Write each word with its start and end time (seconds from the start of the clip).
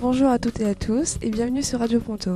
Bonjour 0.00 0.28
à 0.28 0.38
toutes 0.38 0.60
et 0.60 0.64
à 0.64 0.76
tous 0.76 1.18
et 1.22 1.30
bienvenue 1.30 1.64
sur 1.64 1.80
Radio 1.80 1.98
Ponto. 1.98 2.34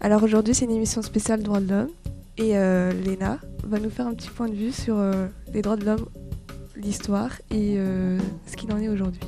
Alors 0.00 0.22
aujourd'hui 0.22 0.54
c'est 0.54 0.64
une 0.64 0.70
émission 0.70 1.02
spéciale 1.02 1.42
droits 1.42 1.60
de 1.60 1.68
l'homme 1.68 1.90
et 2.38 2.56
euh, 2.56 2.90
Léna 2.90 3.38
va 3.64 3.78
nous 3.78 3.90
faire 3.90 4.06
un 4.06 4.14
petit 4.14 4.30
point 4.30 4.48
de 4.48 4.54
vue 4.54 4.72
sur 4.72 4.96
euh, 4.96 5.26
les 5.52 5.60
droits 5.60 5.76
de 5.76 5.84
l'homme, 5.84 6.06
l'histoire 6.74 7.32
et 7.50 7.74
euh, 7.76 8.18
ce 8.46 8.56
qu'il 8.56 8.72
en 8.72 8.78
est 8.78 8.88
aujourd'hui. 8.88 9.20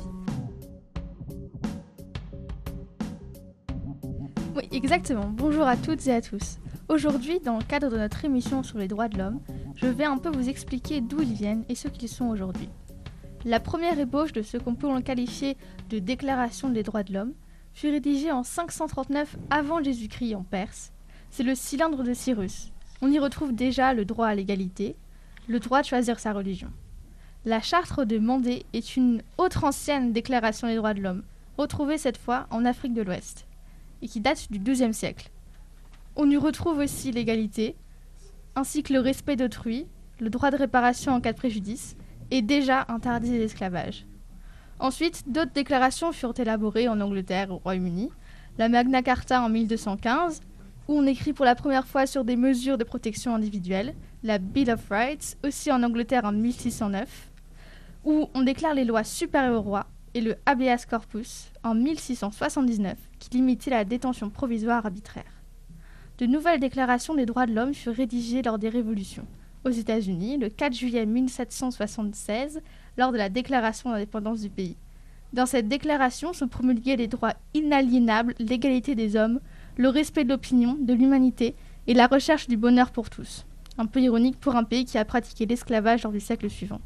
Oui, 4.56 4.66
exactement. 4.72 5.30
Bonjour 5.30 5.66
à 5.66 5.76
toutes 5.76 6.06
et 6.06 6.12
à 6.12 6.22
tous. 6.22 6.56
Aujourd'hui, 6.88 7.38
dans 7.38 7.58
le 7.58 7.64
cadre 7.64 7.90
de 7.90 7.98
notre 7.98 8.24
émission 8.24 8.62
sur 8.62 8.78
les 8.78 8.88
droits 8.88 9.08
de 9.08 9.18
l'homme, 9.18 9.40
je 9.76 9.88
vais 9.88 10.04
un 10.04 10.16
peu 10.16 10.30
vous 10.30 10.48
expliquer 10.48 11.02
d'où 11.02 11.20
ils 11.20 11.34
viennent 11.34 11.64
et 11.68 11.74
ce 11.74 11.88
qu'ils 11.88 12.08
sont 12.08 12.28
aujourd'hui. 12.28 12.70
La 13.44 13.60
première 13.60 13.98
ébauche 14.00 14.32
de 14.32 14.40
ce 14.40 14.56
qu'on 14.56 14.74
peut 14.74 14.88
qualifier 15.02 15.58
de 15.90 15.98
déclaration 15.98 16.70
des 16.70 16.82
droits 16.82 17.02
de 17.02 17.12
l'homme 17.12 17.34
fut 17.78 17.90
rédigée 17.90 18.32
en 18.32 18.42
539 18.42 19.36
avant 19.50 19.80
Jésus-Christ 19.80 20.34
en 20.34 20.42
Perse. 20.42 20.90
C'est 21.30 21.44
le 21.44 21.54
cylindre 21.54 22.02
de 22.02 22.12
Cyrus. 22.12 22.72
On 23.02 23.12
y 23.12 23.20
retrouve 23.20 23.54
déjà 23.54 23.94
le 23.94 24.04
droit 24.04 24.26
à 24.26 24.34
l'égalité, 24.34 24.96
le 25.46 25.60
droit 25.60 25.82
de 25.82 25.86
choisir 25.86 26.18
sa 26.18 26.32
religion. 26.32 26.72
La 27.44 27.60
charte 27.60 28.00
de 28.00 28.18
Mandé 28.18 28.66
est 28.72 28.96
une 28.96 29.22
autre 29.36 29.62
ancienne 29.62 30.12
déclaration 30.12 30.66
des 30.66 30.74
droits 30.74 30.92
de 30.92 31.00
l'homme, 31.00 31.22
retrouvée 31.56 31.98
cette 31.98 32.18
fois 32.18 32.48
en 32.50 32.64
Afrique 32.64 32.94
de 32.94 33.02
l'Ouest, 33.02 33.46
et 34.02 34.08
qui 34.08 34.18
date 34.18 34.50
du 34.50 34.58
XIIe 34.58 34.92
siècle. 34.92 35.30
On 36.16 36.28
y 36.28 36.36
retrouve 36.36 36.78
aussi 36.78 37.12
l'égalité, 37.12 37.76
ainsi 38.56 38.82
que 38.82 38.92
le 38.92 38.98
respect 38.98 39.36
d'autrui, 39.36 39.86
le 40.18 40.30
droit 40.30 40.50
de 40.50 40.56
réparation 40.56 41.12
en 41.12 41.20
cas 41.20 41.32
de 41.32 41.38
préjudice, 41.38 41.96
et 42.32 42.42
déjà 42.42 42.86
interdit 42.88 43.38
l'esclavage. 43.38 44.04
Ensuite, 44.80 45.24
d'autres 45.26 45.52
déclarations 45.52 46.12
furent 46.12 46.34
élaborées 46.38 46.88
en 46.88 47.00
Angleterre 47.00 47.48
et 47.48 47.52
au 47.52 47.58
Royaume-Uni. 47.58 48.10
La 48.58 48.68
Magna 48.68 49.02
Carta 49.02 49.42
en 49.42 49.48
1215, 49.48 50.40
où 50.86 50.94
on 50.94 51.06
écrit 51.06 51.32
pour 51.32 51.44
la 51.44 51.54
première 51.54 51.86
fois 51.86 52.06
sur 52.06 52.24
des 52.24 52.36
mesures 52.36 52.78
de 52.78 52.84
protection 52.84 53.34
individuelle. 53.34 53.94
La 54.22 54.38
Bill 54.38 54.70
of 54.70 54.88
Rights, 54.88 55.36
aussi 55.44 55.72
en 55.72 55.82
Angleterre 55.82 56.24
en 56.24 56.32
1609, 56.32 57.30
où 58.04 58.28
on 58.34 58.42
déclare 58.42 58.74
les 58.74 58.84
lois 58.84 59.04
supérieures 59.04 59.58
au 59.58 59.62
roi, 59.62 59.86
et 60.14 60.20
le 60.20 60.36
habeas 60.46 60.86
corpus 60.88 61.50
en 61.62 61.74
1679, 61.74 62.96
qui 63.18 63.30
limitait 63.30 63.70
la 63.70 63.84
détention 63.84 64.30
provisoire 64.30 64.86
arbitraire. 64.86 65.42
De 66.18 66.26
nouvelles 66.26 66.60
déclarations 66.60 67.14
des 67.14 67.26
droits 67.26 67.46
de 67.46 67.54
l'homme 67.54 67.74
furent 67.74 67.94
rédigées 67.94 68.42
lors 68.42 68.58
des 68.58 68.68
révolutions. 68.68 69.26
Aux 69.64 69.70
États-Unis, 69.70 70.38
le 70.38 70.48
4 70.48 70.72
juillet 70.72 71.04
1776, 71.04 72.60
lors 72.98 73.12
de 73.12 73.16
la 73.16 73.30
déclaration 73.30 73.90
d'indépendance 73.90 74.40
du 74.40 74.50
pays. 74.50 74.76
Dans 75.32 75.46
cette 75.46 75.68
déclaration 75.68 76.32
sont 76.32 76.48
promulgués 76.48 76.96
les 76.96 77.06
droits 77.06 77.34
inaliénables, 77.54 78.34
l'égalité 78.38 78.94
des 78.94 79.16
hommes, 79.16 79.40
le 79.76 79.88
respect 79.88 80.24
de 80.24 80.30
l'opinion, 80.30 80.76
de 80.78 80.92
l'humanité 80.92 81.54
et 81.86 81.94
la 81.94 82.06
recherche 82.06 82.48
du 82.48 82.56
bonheur 82.56 82.90
pour 82.90 83.08
tous. 83.08 83.46
Un 83.78 83.86
peu 83.86 84.00
ironique 84.00 84.40
pour 84.40 84.56
un 84.56 84.64
pays 84.64 84.84
qui 84.84 84.98
a 84.98 85.04
pratiqué 85.04 85.46
l'esclavage 85.46 86.02
lors 86.02 86.12
du 86.12 86.20
siècle 86.20 86.50
suivant. 86.50 86.80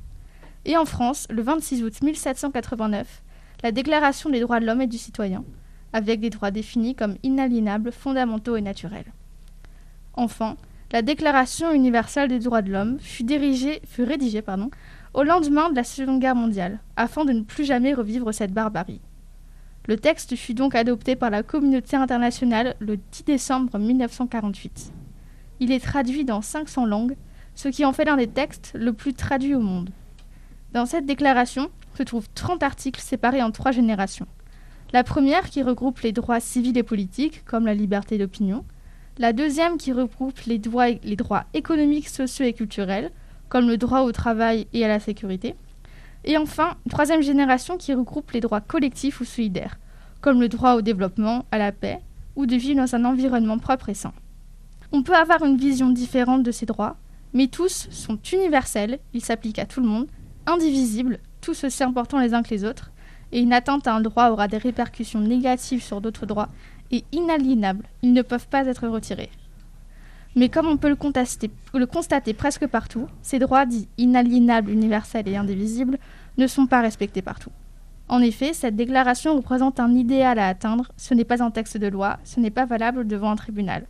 Et 0.65 0.77
en 0.77 0.85
France, 0.85 1.27
le 1.31 1.43
26 1.43 1.83
août 1.83 2.03
1789, 2.03 3.23
la 3.63 3.73
Déclaration 3.73 4.29
des 4.29 4.41
droits 4.41 4.61
de 4.61 4.67
l'homme 4.67 4.83
et 4.83 4.87
du 4.87 4.99
citoyen, 4.99 5.45
avec 5.93 6.21
des 6.21 6.31
droits 6.31 6.51
définis 6.51 6.95
comme 6.95 7.17
inaliénables, 7.23 7.93
fondamentaux 7.93 8.57
et 8.57 8.61
naturels. 8.61 9.13
Enfin, 10.15 10.57
la 10.93 11.03
Déclaration 11.03 11.73
universelle 11.73 12.29
des 12.29 12.39
droits 12.39 12.63
de 12.63 12.71
l'homme 12.71 12.99
fut, 13.01 13.27
fut 13.87 14.03
rédigée 14.03 14.43
pardon, 14.43 14.71
au 15.15 15.23
lendemain 15.23 15.71
de 15.71 15.77
la 15.77 15.85
Seconde 15.85 16.21
Guerre 16.21 16.35
mondiale, 16.35 16.81
afin 16.97 17.25
de 17.25 17.33
ne 17.33 17.43
plus 17.43 17.65
jamais 17.65 17.93
revivre 17.95 18.33
cette 18.33 18.53
barbarie. 18.53 19.01
Le 19.87 19.97
texte 19.97 20.37
fut 20.37 20.55
donc 20.55 20.75
adopté 20.75 21.17
par 21.17 21.31
la 21.31 21.43
communauté 21.43 21.97
internationale 21.97 22.77
le 22.79 22.97
10 22.97 23.25
décembre 23.25 23.79
1948. 23.79 24.93
Il 25.61 25.73
est 25.73 25.85
traduit 25.85 26.25
dans 26.25 26.41
500 26.41 26.87
langues, 26.87 27.17
ce 27.55 27.69
qui 27.69 27.85
en 27.85 27.93
fait 27.93 28.05
l'un 28.05 28.17
des 28.17 28.29
textes 28.29 28.73
le 28.75 28.93
plus 28.93 29.13
traduits 29.13 29.55
au 29.55 29.61
monde. 29.61 29.91
Dans 30.73 30.87
cette 30.87 31.05
déclaration 31.05 31.69
se 31.95 32.03
trouvent 32.03 32.29
30 32.35 32.63
articles 32.63 33.01
séparés 33.01 33.43
en 33.43 33.51
trois 33.51 33.73
générations. 33.73 34.27
La 34.93 35.05
première 35.05 35.51
qui 35.51 35.63
regroupe 35.63 36.01
les 36.01 36.13
droits 36.13 36.41
civils 36.41 36.79
et 36.79 36.83
politiques, 36.83 37.45
comme 37.45 37.67
la 37.67 37.75
liberté 37.75 38.19
d'opinion. 38.19 38.65
La 39.19 39.33
deuxième 39.33 39.79
qui 39.79 39.93
regroupe 39.93 40.41
les 40.47 40.59
droits, 40.59 40.91
les 40.91 41.17
droits 41.17 41.45
économiques, 41.55 42.09
sociaux 42.09 42.47
et 42.47 42.53
culturels, 42.53 43.11
comme 43.53 43.69
le 43.69 43.77
droit 43.77 44.01
au 44.01 44.13
travail 44.13 44.67
et 44.73 44.83
à 44.83 44.89
la 44.89 44.99
sécurité. 44.99 45.55
Et 46.25 46.39
enfin, 46.39 46.79
une 46.87 46.91
troisième 46.91 47.21
génération 47.21 47.77
qui 47.77 47.93
regroupe 47.93 48.31
les 48.31 48.41
droits 48.41 48.63
collectifs 48.63 49.21
ou 49.21 49.27
solidaires, 49.27 49.79
comme 50.23 50.41
le 50.41 50.49
droit 50.49 50.73
au 50.73 50.81
développement, 50.81 51.45
à 51.51 51.59
la 51.59 51.71
paix, 51.71 51.99
ou 52.35 52.47
de 52.47 52.57
vivre 52.57 52.81
dans 52.81 52.95
un 52.95 53.05
environnement 53.05 53.59
propre 53.59 53.91
et 53.91 53.95
sain. 53.95 54.15
On 54.91 55.03
peut 55.03 55.15
avoir 55.15 55.45
une 55.45 55.59
vision 55.59 55.91
différente 55.91 56.43
de 56.43 56.51
ces 56.51 56.65
droits, 56.65 56.97
mais 57.35 57.49
tous 57.49 57.89
sont 57.91 58.19
universels, 58.33 59.01
ils 59.13 59.23
s'appliquent 59.23 59.59
à 59.59 59.67
tout 59.67 59.83
le 59.83 59.87
monde, 59.87 60.09
indivisibles, 60.47 61.19
tous 61.43 61.65
aussi 61.65 61.85
importants 61.85 62.21
les 62.21 62.33
uns 62.33 62.43
que 62.43 62.55
les 62.55 62.65
autres, 62.65 62.91
et 63.33 63.41
une 63.41 63.53
atteinte 63.53 63.87
à 63.87 63.95
un 63.95 64.01
droit 64.01 64.31
aura 64.31 64.49
des 64.49 64.57
répercussions 64.57 65.21
négatives 65.21 65.83
sur 65.83 66.01
d'autres 66.01 66.25
droits, 66.25 66.49
et 66.91 67.05
inaliénables, 67.13 67.85
ils 68.01 68.15
ne 68.15 68.23
peuvent 68.23 68.49
pas 68.49 68.67
être 68.67 68.89
retirés. 68.89 69.29
Mais 70.35 70.49
comme 70.49 70.67
on 70.67 70.77
peut 70.77 70.89
le, 70.89 71.87
constater 71.87 72.33
presque 72.33 72.67
partout, 72.67 73.07
ces 73.23 73.39
droits 73.39 73.67
dits 73.67 73.89
inaliénables, 73.99 74.71
universels 74.71 75.29
et 75.29 75.37
indivisibles 75.37 75.99
ne 76.39 76.47
sont 76.47 76.67
pas 76.67 76.81
respectés 76.81 77.23
partout. 77.23 77.51
En 78.09 78.21
effet, 78.21 78.53
cette 78.53 78.77
déclaration 78.77 79.37
représente 79.37 79.79
un 79.79 79.95
idéal 79.95 80.39
à 80.39 80.49
atteindre, 80.49 80.91
ce 80.97 81.15
n'est 81.15 81.25
pas 81.25 81.43
un 81.43 81.51
texte 81.51 81.77
de 81.77 81.87
loi, 81.87 82.19
ce 82.25 82.41
n'est 82.41 82.51
pas 82.51 82.67
valable 82.67 83.07
devant 83.07 83.31
un 83.31 83.37
tribunal. 83.37 83.87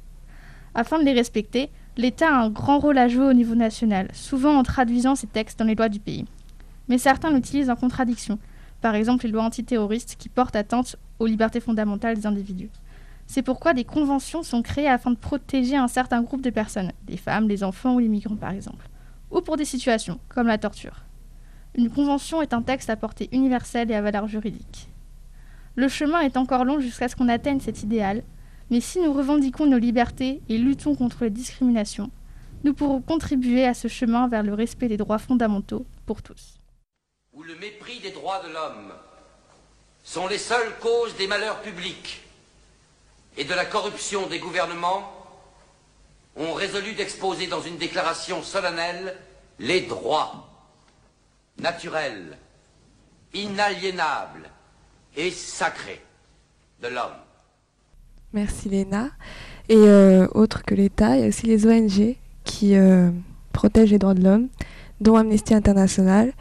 Afin 0.74 0.98
de 0.98 1.04
les 1.04 1.12
respecter, 1.12 1.70
l'État 1.96 2.28
a 2.28 2.42
un 2.42 2.50
grand 2.50 2.78
rôle 2.78 2.98
à 2.98 3.08
jouer 3.08 3.26
au 3.26 3.32
niveau 3.32 3.54
national, 3.54 4.08
souvent 4.12 4.56
en 4.56 4.62
traduisant 4.62 5.14
ces 5.14 5.26
textes 5.26 5.58
dans 5.58 5.64
les 5.64 5.74
lois 5.74 5.88
du 5.88 6.00
pays. 6.00 6.24
Mais 6.88 6.98
certains 6.98 7.30
l'utilisent 7.30 7.70
en 7.70 7.76
contradiction, 7.76 8.38
par 8.80 8.94
exemple 8.94 9.26
les 9.26 9.32
lois 9.32 9.44
antiterroristes 9.44 10.16
qui 10.18 10.28
portent 10.28 10.56
atteinte 10.56 10.96
aux 11.18 11.26
libertés 11.26 11.60
fondamentales 11.60 12.16
des 12.16 12.26
individus. 12.26 12.70
C'est 13.32 13.40
pourquoi 13.40 13.72
des 13.72 13.84
conventions 13.84 14.42
sont 14.42 14.60
créées 14.60 14.90
afin 14.90 15.10
de 15.10 15.16
protéger 15.16 15.74
un 15.74 15.88
certain 15.88 16.20
groupe 16.20 16.42
de 16.42 16.50
personnes, 16.50 16.92
des 17.04 17.16
femmes, 17.16 17.48
les 17.48 17.64
enfants 17.64 17.94
ou 17.94 17.98
les 17.98 18.08
migrants 18.08 18.36
par 18.36 18.50
exemple, 18.50 18.86
ou 19.30 19.40
pour 19.40 19.56
des 19.56 19.64
situations 19.64 20.20
comme 20.28 20.48
la 20.48 20.58
torture. 20.58 20.96
Une 21.74 21.88
convention 21.88 22.42
est 22.42 22.52
un 22.52 22.60
texte 22.60 22.90
à 22.90 22.96
portée 22.96 23.30
universelle 23.32 23.90
et 23.90 23.94
à 23.94 24.02
valeur 24.02 24.28
juridique. 24.28 24.90
Le 25.76 25.88
chemin 25.88 26.20
est 26.20 26.36
encore 26.36 26.66
long 26.66 26.78
jusqu'à 26.78 27.08
ce 27.08 27.16
qu'on 27.16 27.30
atteigne 27.30 27.60
cet 27.60 27.82
idéal, 27.82 28.22
mais 28.70 28.82
si 28.82 29.00
nous 29.00 29.14
revendiquons 29.14 29.64
nos 29.64 29.78
libertés 29.78 30.42
et 30.50 30.58
luttons 30.58 30.94
contre 30.94 31.24
les 31.24 31.30
discriminations, 31.30 32.10
nous 32.64 32.74
pourrons 32.74 33.00
contribuer 33.00 33.64
à 33.64 33.72
ce 33.72 33.88
chemin 33.88 34.28
vers 34.28 34.42
le 34.42 34.52
respect 34.52 34.88
des 34.88 34.98
droits 34.98 35.16
fondamentaux 35.16 35.86
pour 36.04 36.20
tous. 36.20 36.60
Où 37.32 37.42
le 37.42 37.54
mépris 37.54 37.98
des 38.00 38.10
droits 38.10 38.42
de 38.46 38.52
l'homme 38.52 38.92
sont 40.04 40.26
les 40.26 40.36
seules 40.36 40.76
causes 40.82 41.16
des 41.16 41.28
malheurs 41.28 41.62
publics, 41.62 42.21
et 43.36 43.44
de 43.44 43.54
la 43.54 43.64
corruption 43.64 44.26
des 44.26 44.38
gouvernements 44.38 45.10
ont 46.36 46.52
résolu 46.54 46.94
d'exposer 46.94 47.46
dans 47.46 47.60
une 47.60 47.76
déclaration 47.76 48.42
solennelle 48.42 49.16
les 49.58 49.82
droits 49.82 50.48
naturels, 51.58 52.36
inaliénables 53.34 54.48
et 55.16 55.30
sacrés 55.30 56.00
de 56.82 56.88
l'homme. 56.88 57.12
Merci 58.32 58.68
Léna. 58.68 59.10
Et 59.68 59.76
euh, 59.76 60.26
autre 60.32 60.64
que 60.64 60.74
l'État, 60.74 61.16
il 61.16 61.22
y 61.22 61.24
a 61.24 61.28
aussi 61.28 61.46
les 61.46 61.66
ONG 61.66 62.16
qui 62.44 62.76
euh, 62.76 63.10
protègent 63.52 63.90
les 63.90 63.98
droits 63.98 64.14
de 64.14 64.24
l'homme, 64.24 64.48
dont 65.00 65.16
Amnesty 65.16 65.54
International. 65.54 66.32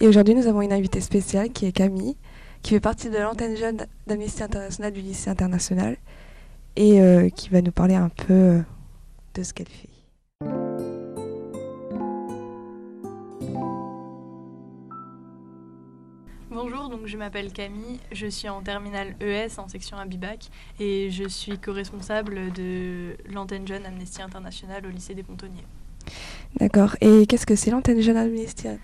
Et 0.00 0.08
aujourd'hui, 0.08 0.34
nous 0.34 0.46
avons 0.46 0.62
une 0.62 0.72
invitée 0.72 1.00
spéciale 1.00 1.50
qui 1.50 1.66
est 1.66 1.72
Camille, 1.72 2.16
qui 2.62 2.70
fait 2.70 2.80
partie 2.80 3.10
de 3.10 3.18
l'antenne 3.18 3.56
jeune 3.56 3.86
d'Amnesty 4.06 4.42
International 4.42 4.92
du 4.92 5.02
lycée 5.02 5.30
international 5.30 5.96
et 6.76 7.00
euh, 7.00 7.28
qui 7.28 7.48
va 7.48 7.62
nous 7.62 7.72
parler 7.72 7.94
un 7.94 8.08
peu 8.08 8.32
euh, 8.32 8.60
de 9.34 9.42
ce 9.42 9.52
qu'elle 9.54 9.68
fait. 9.68 9.88
Bonjour, 16.50 16.88
donc 16.88 17.06
je 17.06 17.16
m'appelle 17.16 17.52
Camille, 17.52 17.98
je 18.12 18.26
suis 18.26 18.48
en 18.48 18.62
terminale 18.62 19.16
ES 19.20 19.58
en 19.58 19.68
section 19.68 19.96
Abibac 19.96 20.50
et 20.78 21.10
je 21.10 21.28
suis 21.28 21.58
co-responsable 21.58 22.52
de 22.52 23.16
l'antenne 23.32 23.66
jeune 23.66 23.84
Amnesty 23.84 24.22
International 24.22 24.86
au 24.86 24.90
lycée 24.90 25.14
des 25.14 25.24
Pontonniers. 25.24 25.66
D'accord. 26.56 26.96
Et 27.00 27.26
qu'est-ce 27.26 27.46
que 27.46 27.56
c'est 27.56 27.70
l'antenne 27.70 28.00
jeune 28.00 28.14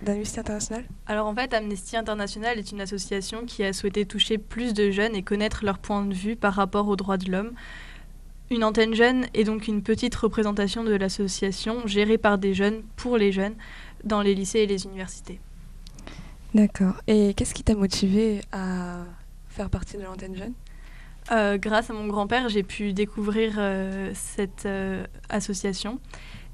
d'Amnesty 0.03 0.41
International? 0.41 0.85
Alors 1.07 1.27
en 1.27 1.35
fait, 1.35 1.55
Amnesty 1.55 1.97
International 1.97 2.59
est 2.59 2.73
une 2.73 2.81
association 2.81 3.45
qui 3.47 3.63
a 3.63 3.73
souhaité 3.73 4.05
toucher 4.07 4.39
plus 4.39 4.75
de 4.75 4.91
jeunes 4.91 5.15
et 5.15 5.23
connaître 5.23 5.65
leur 5.65 5.79
point 5.79 6.05
de 6.05 6.15
vue 6.15 6.35
par 6.35 6.55
rapport 6.55 6.89
aux 6.89 6.97
droits 6.97 7.17
de 7.17 7.31
l'homme. 7.31 7.53
Une 8.51 8.65
antenne 8.65 8.95
jeune 8.95 9.27
est 9.35 9.45
donc 9.45 9.69
une 9.69 9.83
petite 9.83 10.17
représentation 10.17 10.83
de 10.83 10.95
l'association 10.95 11.87
gérée 11.87 12.19
par 12.19 12.39
des 12.39 12.55
jeunes 12.55 12.83
pour 12.97 13.17
les 13.17 13.31
jeunes 13.31 13.55
dans 14.03 14.23
les 14.23 14.35
lycées 14.35 14.61
et 14.61 14.67
les 14.67 14.87
universités. 14.87 15.39
D'accord. 16.53 16.95
Et 17.07 17.35
qu'est-ce 17.35 17.55
qui 17.55 17.63
t'a 17.63 17.77
motivé 17.77 18.41
à 18.51 19.05
faire 19.49 19.71
partie 19.71 19.97
de 19.97 20.03
l'antenne 20.03 20.35
jeune? 20.35 20.55
Euh, 21.31 21.59
grâce 21.59 21.91
à 21.91 21.93
mon 21.93 22.09
grand-père, 22.09 22.49
j'ai 22.49 22.65
pu 22.65 22.93
découvrir 22.93 23.55
euh, 23.59 24.11
cette 24.15 24.67
euh, 24.67 25.05
association. 25.29 26.01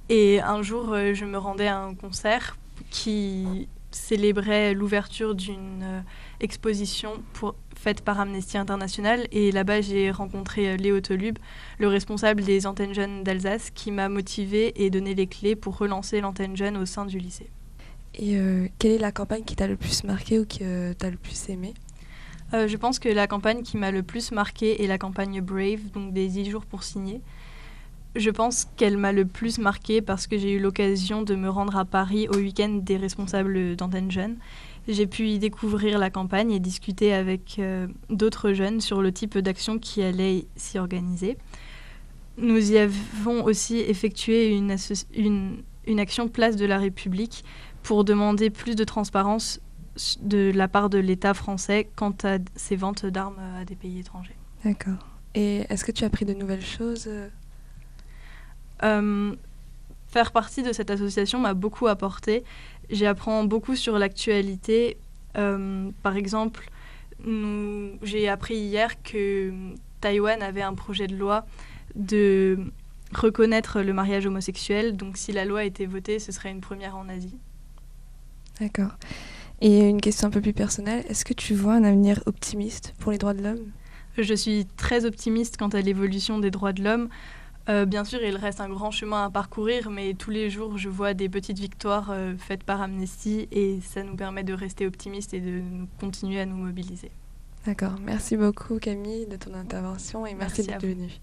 Et 0.08 0.40
un 0.40 0.62
jour, 0.62 0.94
je 1.14 1.24
me 1.24 1.38
rendais 1.38 1.66
à 1.66 1.78
un 1.78 1.94
concert 1.94 2.56
qui 2.90 3.68
célébrait 3.90 4.74
l'ouverture 4.74 5.34
d'une 5.34 6.04
exposition 6.40 7.22
pour, 7.32 7.54
faite 7.74 8.02
par 8.02 8.20
Amnesty 8.20 8.56
International. 8.56 9.26
Et 9.32 9.50
là-bas, 9.50 9.80
j'ai 9.80 10.10
rencontré 10.10 10.76
Léo 10.76 11.00
Tolub, 11.00 11.38
le 11.78 11.88
responsable 11.88 12.44
des 12.44 12.66
antennes 12.66 12.94
jeunes 12.94 13.24
d'Alsace, 13.24 13.70
qui 13.70 13.90
m'a 13.90 14.08
motivé 14.08 14.84
et 14.84 14.90
donné 14.90 15.14
les 15.14 15.26
clés 15.26 15.56
pour 15.56 15.76
relancer 15.78 16.20
l'antenne 16.20 16.56
jeune 16.56 16.76
au 16.76 16.86
sein 16.86 17.04
du 17.04 17.18
lycée. 17.18 17.50
Et 18.14 18.38
quelle 18.78 18.92
est 18.92 18.98
la 18.98 19.12
campagne 19.12 19.44
qui 19.44 19.56
t'a 19.56 19.66
le 19.66 19.76
plus 19.76 20.04
marqué 20.04 20.38
ou 20.38 20.44
que 20.44 20.92
tu 20.92 21.06
as 21.06 21.10
le 21.10 21.16
plus 21.16 21.48
aimé? 21.48 21.74
Euh, 22.54 22.68
je 22.68 22.76
pense 22.76 22.98
que 22.98 23.08
la 23.08 23.26
campagne 23.26 23.62
qui 23.62 23.76
m'a 23.76 23.90
le 23.90 24.02
plus 24.02 24.30
marqué 24.30 24.82
est 24.82 24.86
la 24.86 24.98
campagne 24.98 25.40
Brave, 25.40 25.90
donc 25.92 26.12
des 26.12 26.28
10 26.28 26.50
jours 26.50 26.64
pour 26.64 26.82
signer. 26.82 27.20
Je 28.16 28.30
pense 28.30 28.66
qu'elle 28.76 28.96
m'a 28.96 29.12
le 29.12 29.26
plus 29.26 29.58
marqué 29.58 30.00
parce 30.00 30.26
que 30.26 30.38
j'ai 30.38 30.52
eu 30.52 30.58
l'occasion 30.58 31.22
de 31.22 31.34
me 31.34 31.50
rendre 31.50 31.76
à 31.76 31.84
Paris 31.84 32.28
au 32.28 32.36
week-end 32.36 32.80
des 32.82 32.96
responsables 32.96 33.76
d'Antenne 33.76 34.10
Jeunes. 34.10 34.36
J'ai 34.88 35.06
pu 35.06 35.28
y 35.28 35.38
découvrir 35.38 35.98
la 35.98 36.10
campagne 36.10 36.52
et 36.52 36.60
discuter 36.60 37.12
avec 37.12 37.58
euh, 37.58 37.88
d'autres 38.08 38.52
jeunes 38.52 38.80
sur 38.80 39.02
le 39.02 39.12
type 39.12 39.36
d'action 39.36 39.78
qui 39.78 40.02
allait 40.02 40.46
s'y 40.56 40.78
organiser. 40.78 41.36
Nous 42.38 42.72
y 42.72 42.78
avons 42.78 43.44
aussi 43.44 43.78
effectué 43.78 44.56
une, 44.56 44.76
une, 45.86 46.00
action 46.00 46.28
place 46.28 46.56
de 46.56 46.66
la 46.66 46.78
République 46.78 47.44
pour 47.82 48.04
demander 48.04 48.50
plus 48.50 48.76
de 48.76 48.84
transparence 48.84 49.60
de 50.22 50.52
la 50.54 50.68
part 50.68 50.88
de 50.88 50.98
l'État 50.98 51.34
français 51.34 51.88
quant 51.96 52.14
à 52.22 52.38
ces 52.54 52.76
ventes 52.76 53.06
d'armes 53.06 53.40
à 53.60 53.64
des 53.64 53.74
pays 53.74 53.98
étrangers. 53.98 54.36
D'accord. 54.64 55.06
Et 55.34 55.64
est-ce 55.68 55.84
que 55.84 55.92
tu 55.92 56.04
as 56.04 56.06
appris 56.06 56.24
de 56.24 56.34
nouvelles 56.34 56.64
choses 56.64 57.06
euh, 57.08 57.28
Faire 58.80 60.32
partie 60.32 60.62
de 60.62 60.72
cette 60.72 60.90
association 60.90 61.38
m'a 61.40 61.54
beaucoup 61.54 61.88
apporté. 61.88 62.44
J'apprends 62.90 63.44
beaucoup 63.44 63.76
sur 63.76 63.98
l'actualité. 63.98 64.96
Euh, 65.36 65.90
par 66.02 66.16
exemple, 66.16 66.70
j'ai 68.02 68.28
appris 68.28 68.56
hier 68.56 69.02
que 69.02 69.52
Taïwan 70.00 70.42
avait 70.42 70.62
un 70.62 70.74
projet 70.74 71.06
de 71.06 71.16
loi 71.16 71.44
de 71.94 72.58
reconnaître 73.12 73.82
le 73.82 73.92
mariage 73.92 74.26
homosexuel. 74.26 74.96
Donc 74.96 75.16
si 75.16 75.32
la 75.32 75.44
loi 75.44 75.64
était 75.64 75.86
votée, 75.86 76.18
ce 76.18 76.32
serait 76.32 76.50
une 76.50 76.60
première 76.60 76.96
en 76.96 77.08
Asie. 77.08 77.36
D'accord. 78.60 78.92
Et 79.60 79.88
une 79.88 80.00
question 80.00 80.28
un 80.28 80.30
peu 80.30 80.40
plus 80.40 80.52
personnelle, 80.52 81.04
est-ce 81.08 81.24
que 81.24 81.34
tu 81.34 81.54
vois 81.54 81.74
un 81.74 81.84
avenir 81.84 82.22
optimiste 82.26 82.94
pour 82.98 83.12
les 83.12 83.18
droits 83.18 83.34
de 83.34 83.42
l'homme? 83.42 83.72
Je 84.18 84.34
suis 84.34 84.66
très 84.76 85.04
optimiste 85.04 85.56
quant 85.58 85.68
à 85.68 85.80
l'évolution 85.80 86.38
des 86.38 86.50
droits 86.50 86.72
de 86.72 86.82
l'homme. 86.82 87.08
Euh, 87.68 87.84
bien 87.84 88.04
sûr, 88.04 88.22
il 88.22 88.36
reste 88.36 88.60
un 88.60 88.68
grand 88.68 88.90
chemin 88.90 89.24
à 89.24 89.30
parcourir, 89.30 89.90
mais 89.90 90.14
tous 90.14 90.30
les 90.30 90.50
jours, 90.50 90.78
je 90.78 90.88
vois 90.88 91.14
des 91.14 91.28
petites 91.28 91.58
victoires 91.58 92.10
euh, 92.10 92.34
faites 92.38 92.62
par 92.62 92.80
Amnesty 92.80 93.48
et 93.50 93.80
ça 93.80 94.04
nous 94.04 94.14
permet 94.14 94.44
de 94.44 94.52
rester 94.52 94.86
optimistes 94.86 95.34
et 95.34 95.40
de 95.40 95.62
continuer 95.98 96.40
à 96.40 96.46
nous 96.46 96.56
mobiliser. 96.56 97.10
D'accord. 97.66 97.94
Merci 98.00 98.36
beaucoup 98.36 98.78
Camille 98.78 99.26
de 99.26 99.36
ton 99.36 99.52
intervention 99.54 100.24
et 100.26 100.34
merci, 100.34 100.62
merci 100.62 100.66
d'être 100.66 100.86
venue. 100.86 101.20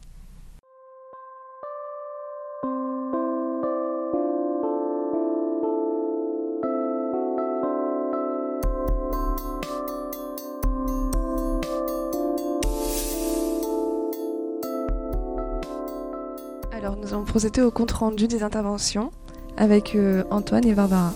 Nous 16.92 17.14
allons 17.14 17.24
procéder 17.24 17.62
au 17.62 17.72
compte 17.72 17.92
rendu 17.92 18.28
des 18.28 18.44
interventions 18.44 19.12
avec 19.56 19.96
euh, 19.96 20.24
Antoine 20.32 20.68
et 20.68 20.74
Barbara. 20.74 21.14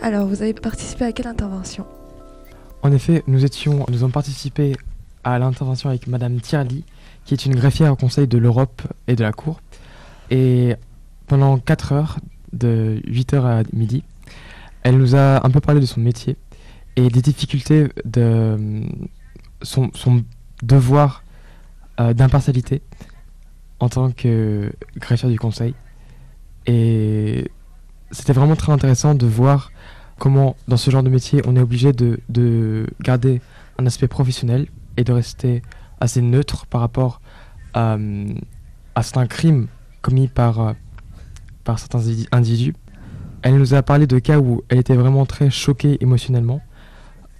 Alors, 0.00 0.26
vous 0.26 0.42
avez 0.42 0.52
participé 0.52 1.04
à 1.04 1.12
quelle 1.12 1.28
intervention? 1.28 1.86
En 2.82 2.90
effet, 2.90 3.22
nous 3.26 3.44
étions, 3.44 3.86
nous 3.88 4.02
avons 4.02 4.10
participé 4.10 4.74
à 5.22 5.38
l'intervention 5.38 5.90
avec 5.90 6.06
Madame 6.06 6.40
Tierly, 6.40 6.84
qui 7.24 7.34
est 7.34 7.46
une 7.46 7.54
greffière 7.54 7.92
au 7.92 7.96
Conseil 7.96 8.26
de 8.26 8.38
l'Europe 8.38 8.82
et 9.06 9.14
de 9.14 9.22
la 9.22 9.32
Cour. 9.32 9.60
Et 10.30 10.74
pendant 11.28 11.58
4 11.58 11.92
heures, 11.92 12.18
de 12.52 13.00
8h 13.06 13.44
à 13.44 13.62
midi, 13.72 14.02
elle 14.82 14.98
nous 14.98 15.14
a 15.14 15.46
un 15.46 15.50
peu 15.50 15.60
parlé 15.60 15.80
de 15.80 15.86
son 15.86 16.00
métier 16.00 16.36
et 16.96 17.08
des 17.08 17.22
difficultés 17.22 17.88
de 18.04 18.82
son, 19.62 19.90
son 19.94 20.24
devoir 20.64 21.22
euh, 22.00 22.12
d'impartialité 22.12 22.82
en 23.80 23.88
tant 23.88 24.10
que 24.12 24.72
greffier 24.96 25.28
du 25.28 25.38
conseil. 25.38 25.74
Et 26.66 27.50
c'était 28.10 28.32
vraiment 28.32 28.56
très 28.56 28.72
intéressant 28.72 29.14
de 29.14 29.26
voir 29.26 29.72
comment, 30.18 30.56
dans 30.68 30.76
ce 30.76 30.90
genre 30.90 31.02
de 31.02 31.08
métier, 31.08 31.42
on 31.46 31.56
est 31.56 31.60
obligé 31.60 31.92
de, 31.92 32.20
de 32.28 32.86
garder 33.00 33.40
un 33.78 33.86
aspect 33.86 34.08
professionnel 34.08 34.66
et 34.96 35.04
de 35.04 35.12
rester 35.12 35.62
assez 36.00 36.20
neutre 36.20 36.66
par 36.66 36.82
rapport 36.82 37.20
à, 37.72 37.96
à 38.94 39.02
certains 39.02 39.26
crimes 39.26 39.66
commis 40.02 40.28
par, 40.28 40.74
par 41.64 41.78
certains 41.78 42.02
individus. 42.32 42.74
Elle 43.42 43.56
nous 43.56 43.74
a 43.74 43.82
parlé 43.82 44.06
de 44.06 44.18
cas 44.18 44.38
où 44.38 44.62
elle 44.68 44.78
était 44.78 44.96
vraiment 44.96 45.24
très 45.24 45.50
choquée 45.50 45.96
émotionnellement 46.00 46.60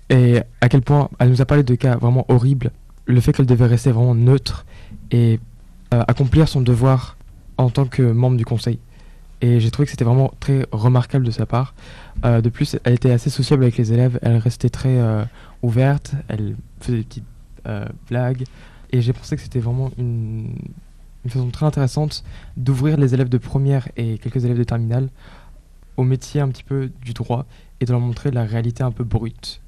et 0.09 0.41
à 0.61 0.69
quel 0.69 0.83
point 0.83 1.09
elle 1.19 1.31
nous 1.31 1.43
a 1.43 1.45
parlé 1.45 1.63
de 1.63 1.75
cas 1.75 1.97
vraiment 1.97 2.25
horribles. 2.29 2.71
Le 3.07 3.21
fait 3.21 3.33
qu'elle 3.33 3.47
devait 3.47 3.67
rester 3.67 3.93
vraiment 3.93 4.15
neutre 4.15 4.65
et 5.11 5.35
euh, 5.35 5.39
accomplir 5.91 6.49
son 6.49 6.61
devoir 6.61 7.17
en 7.59 7.71
tant 7.71 7.87
que 7.87 8.03
membre 8.03 8.37
du 8.37 8.45
conseil. 8.45 8.79
Et 9.43 9.59
j'ai 9.61 9.71
trouvé 9.71 9.87
que 9.87 9.91
c'était 9.91 10.05
vraiment 10.05 10.33
très 10.39 10.67
remarquable 10.71 11.25
de 11.25 11.31
sa 11.31 11.47
part. 11.47 11.75
Euh, 12.25 12.41
de 12.41 12.49
plus, 12.51 12.77
elle 12.85 12.95
était 12.95 13.11
assez 13.11 13.31
sociable 13.31 13.63
avec 13.63 13.77
les 13.77 13.93
élèves, 13.93 14.19
elle 14.23 14.37
restait 14.37 14.69
très 14.69 14.99
euh, 14.99 15.25
ouverte, 15.63 16.13
elle 16.29 16.57
faisait 16.81 16.99
des 16.99 17.05
petites 17.05 17.25
blagues. 18.09 18.45
Et 18.93 19.03
j'ai 19.03 19.13
pensé 19.13 19.37
que 19.37 19.43
c'était 19.43 19.61
vraiment 19.61 19.91
une, 19.99 20.55
façon 21.29 21.51
très 21.51 21.67
intéressante 21.67 22.25
d'ouvrir 22.57 22.97
les 22.97 23.15
élèves 23.15 23.29
de 23.29 23.39
première 23.39 23.89
et 23.97 24.19
quelques 24.19 24.45
élèves 24.45 24.59
de 24.59 24.65
terminale 24.65 25.11
au 25.97 26.03
métier 26.03 26.41
un 26.41 26.49
petit 26.49 26.65
peu 26.65 26.91
du 27.03 27.13
droit 27.13 27.45
et 27.81 27.85
de 27.85 27.93
leur 27.93 28.01
montrer 28.01 28.31
la 28.31 28.45
réalité 28.45 28.83
un 28.83 28.91
peu 28.91 29.05
brute 29.05 29.60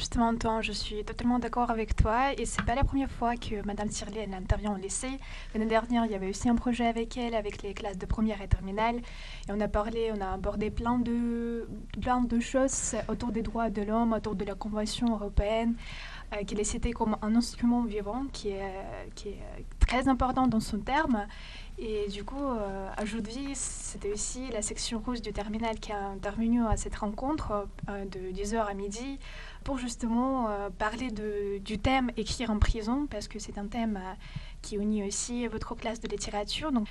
Justement, 0.00 0.32
je 0.62 0.72
suis 0.72 1.04
totalement 1.04 1.38
d'accord 1.38 1.70
avec 1.70 1.94
toi. 1.94 2.32
Et 2.38 2.46
c'est 2.46 2.64
pas 2.64 2.74
la 2.74 2.84
première 2.84 3.10
fois 3.10 3.36
que 3.36 3.62
Madame 3.66 3.90
Sirley 3.90 4.26
intervient 4.32 4.72
au 4.72 4.78
lycée. 4.78 5.20
L'année 5.52 5.66
dernière, 5.66 6.06
il 6.06 6.12
y 6.12 6.14
avait 6.14 6.30
aussi 6.30 6.48
un 6.48 6.54
projet 6.54 6.86
avec 6.86 7.18
elle, 7.18 7.34
avec 7.34 7.62
les 7.62 7.74
classes 7.74 7.98
de 7.98 8.06
première 8.06 8.40
et 8.40 8.48
terminale. 8.48 8.96
Et 8.96 9.50
on 9.50 9.60
a 9.60 9.68
parlé, 9.68 10.10
on 10.16 10.22
a 10.22 10.32
abordé 10.32 10.70
plein 10.70 10.98
de, 10.98 11.68
plein 12.00 12.22
de 12.22 12.40
choses 12.40 12.94
autour 13.08 13.30
des 13.30 13.42
droits 13.42 13.68
de 13.68 13.82
l'homme, 13.82 14.14
autour 14.14 14.36
de 14.36 14.46
la 14.46 14.54
Convention 14.54 15.12
européenne, 15.12 15.74
euh, 16.32 16.44
qui 16.44 16.54
est 16.54 16.64
cité 16.64 16.92
comme 16.92 17.16
un 17.22 17.34
instrument 17.34 17.82
vivant 17.84 18.24
qui 18.32 18.48
est, 18.48 18.72
très 19.80 20.06
important 20.06 20.46
dans 20.46 20.60
son 20.60 20.78
terme. 20.78 21.26
Et 21.82 22.08
du 22.08 22.24
coup, 22.24 22.44
euh, 22.44 22.88
aujourd'hui, 23.02 23.54
c'était 23.54 24.12
aussi 24.12 24.48
la 24.50 24.60
section 24.60 25.00
rouge 25.00 25.22
du 25.22 25.32
terminal 25.32 25.80
qui 25.80 25.92
a 25.92 26.08
intervenu 26.08 26.64
à 26.66 26.76
cette 26.76 26.94
rencontre 26.96 27.66
euh, 27.88 28.04
de 28.04 28.20
10h 28.32 28.66
à 28.66 28.74
midi 28.74 29.18
pour 29.64 29.78
justement 29.78 30.48
euh, 30.48 30.68
parler 30.68 31.10
de, 31.10 31.58
du 31.58 31.78
thème 31.78 32.10
écrire 32.18 32.50
en 32.50 32.58
prison, 32.58 33.06
parce 33.10 33.28
que 33.28 33.38
c'est 33.38 33.56
un 33.56 33.66
thème 33.66 33.96
euh, 33.96 34.14
qui 34.60 34.76
unit 34.76 35.06
aussi 35.06 35.46
votre 35.46 35.74
classe 35.74 36.00
de 36.00 36.08
littérature. 36.08 36.70
Donc, 36.70 36.86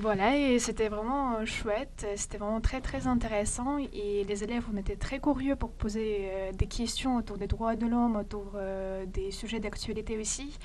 voilà, 0.00 0.36
et 0.36 0.58
c'était 0.58 0.88
vraiment 0.88 1.44
chouette, 1.44 2.06
c'était 2.16 2.38
vraiment 2.38 2.60
très 2.60 2.80
très 2.80 3.06
intéressant 3.06 3.78
et 3.78 4.24
les 4.24 4.44
élèves 4.44 4.64
ont 4.72 4.76
été 4.76 4.96
très 4.96 5.18
curieux 5.18 5.56
pour 5.56 5.70
poser 5.70 6.30
des 6.56 6.66
questions 6.66 7.16
autour 7.16 7.38
des 7.38 7.46
droits 7.46 7.76
de 7.76 7.86
l'homme, 7.86 8.16
autour 8.16 8.56
des 9.06 9.30
sujets 9.30 9.60
d'actualité 9.60 10.18
aussi. 10.18 10.58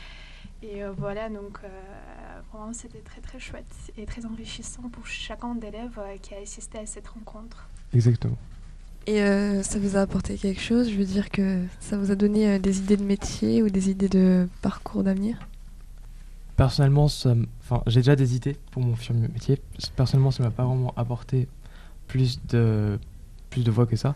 Et 0.62 0.82
voilà, 0.98 1.30
donc 1.30 1.60
vraiment 2.51 2.74
c'était 2.74 3.01
très 3.01 3.22
très 3.22 3.39
chouette 3.39 3.65
et 3.98 4.06
très 4.06 4.25
enrichissant 4.25 4.84
pour 4.92 5.06
chacun 5.08 5.56
d'élèves 5.56 6.00
qui 6.22 6.36
a 6.36 6.39
assisté 6.39 6.77
à 6.80 6.86
cette 6.86 7.08
rencontre. 7.08 7.68
Exactement. 7.94 8.38
Et 9.06 9.22
euh, 9.22 9.63
ça 9.63 9.80
vous 9.80 9.98
a 9.98 10.01
apporté 10.01 10.38
quelque 10.38 10.62
chose? 10.62 10.89
Je 10.89 10.96
veux 10.96 11.03
dire 11.03 11.30
que 11.30 11.62
ça 11.82 11.98
vous 11.98 12.12
a 12.12 12.15
donné 12.15 12.50
euh, 12.50 12.60
des 12.60 12.80
idées 12.80 12.96
de 12.96 13.03
métier 13.03 13.62
ou 13.62 13.70
des 13.70 13.89
idées 13.89 14.08
de 14.08 14.48
parcours 14.62 15.03
d'avenir? 15.03 15.39
Personnellement, 16.56 17.08
j'ai 17.88 18.00
déjà 18.02 18.16
des 18.16 18.36
idées 18.36 18.58
pour 18.72 18.84
mon 18.84 18.96
futur 18.96 19.16
métier. 19.16 19.60
Personnellement, 19.96 20.32
ça 20.32 20.44
m'a 20.44 20.52
pas 20.52 20.66
vraiment 20.66 20.94
apporté 20.96 21.48
plus 22.08 22.40
de, 22.48 23.00
plus 23.50 23.64
de 23.64 23.72
voix 23.72 23.86
que 23.86 23.96
ça. 23.96 24.14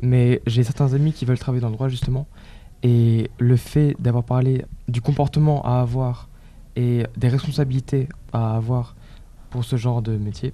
Mais 0.00 0.40
j'ai 0.46 0.64
certains 0.64 0.94
amis 0.94 1.12
qui 1.12 1.24
veulent 1.24 1.38
travailler 1.38 1.60
dans 1.60 1.68
le 1.68 1.74
droit 1.74 1.88
justement. 1.88 2.26
Et 2.82 3.30
le 3.38 3.56
fait 3.56 3.96
d'avoir 3.98 4.24
parlé 4.24 4.64
du 4.88 5.00
comportement 5.00 5.64
à 5.64 5.80
avoir 5.80 6.28
et 6.76 7.04
des 7.16 7.28
responsabilités 7.28 8.08
à 8.32 8.56
avoir 8.56 8.96
pour 9.50 9.64
ce 9.64 9.76
genre 9.76 10.02
de 10.02 10.16
métier, 10.16 10.52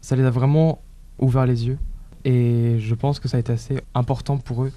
ça 0.00 0.16
les 0.16 0.24
a 0.24 0.30
vraiment 0.30 0.82
ouvert 1.18 1.46
les 1.46 1.66
yeux 1.66 1.78
et 2.24 2.78
je 2.78 2.94
pense 2.94 3.20
que 3.20 3.28
ça 3.28 3.36
a 3.36 3.40
été 3.40 3.52
assez 3.52 3.80
important 3.94 4.38
pour 4.38 4.64
eux 4.64 4.72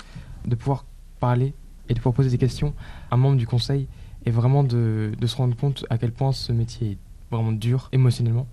de 0.46 0.56
pouvoir 0.56 0.86
parler 1.20 1.54
et 1.90 1.94
de 1.94 2.00
pouvoir 2.00 2.14
poser 2.14 2.30
des 2.30 2.38
questions 2.38 2.74
à 3.10 3.16
un 3.16 3.18
membre 3.18 3.38
du 3.38 3.48
conseil 3.48 3.88
et 4.28 4.30
vraiment 4.30 4.64
de, 4.64 5.14
de 5.18 5.26
se 5.26 5.38
rendre 5.38 5.56
compte 5.56 5.86
à 5.90 5.98
quel 5.98 6.12
point 6.12 6.34
ce 6.34 6.52
métier 6.52 6.92
est 6.92 6.98
vraiment 7.32 7.54
dur 7.54 7.88
émotionnellement. 7.94 8.46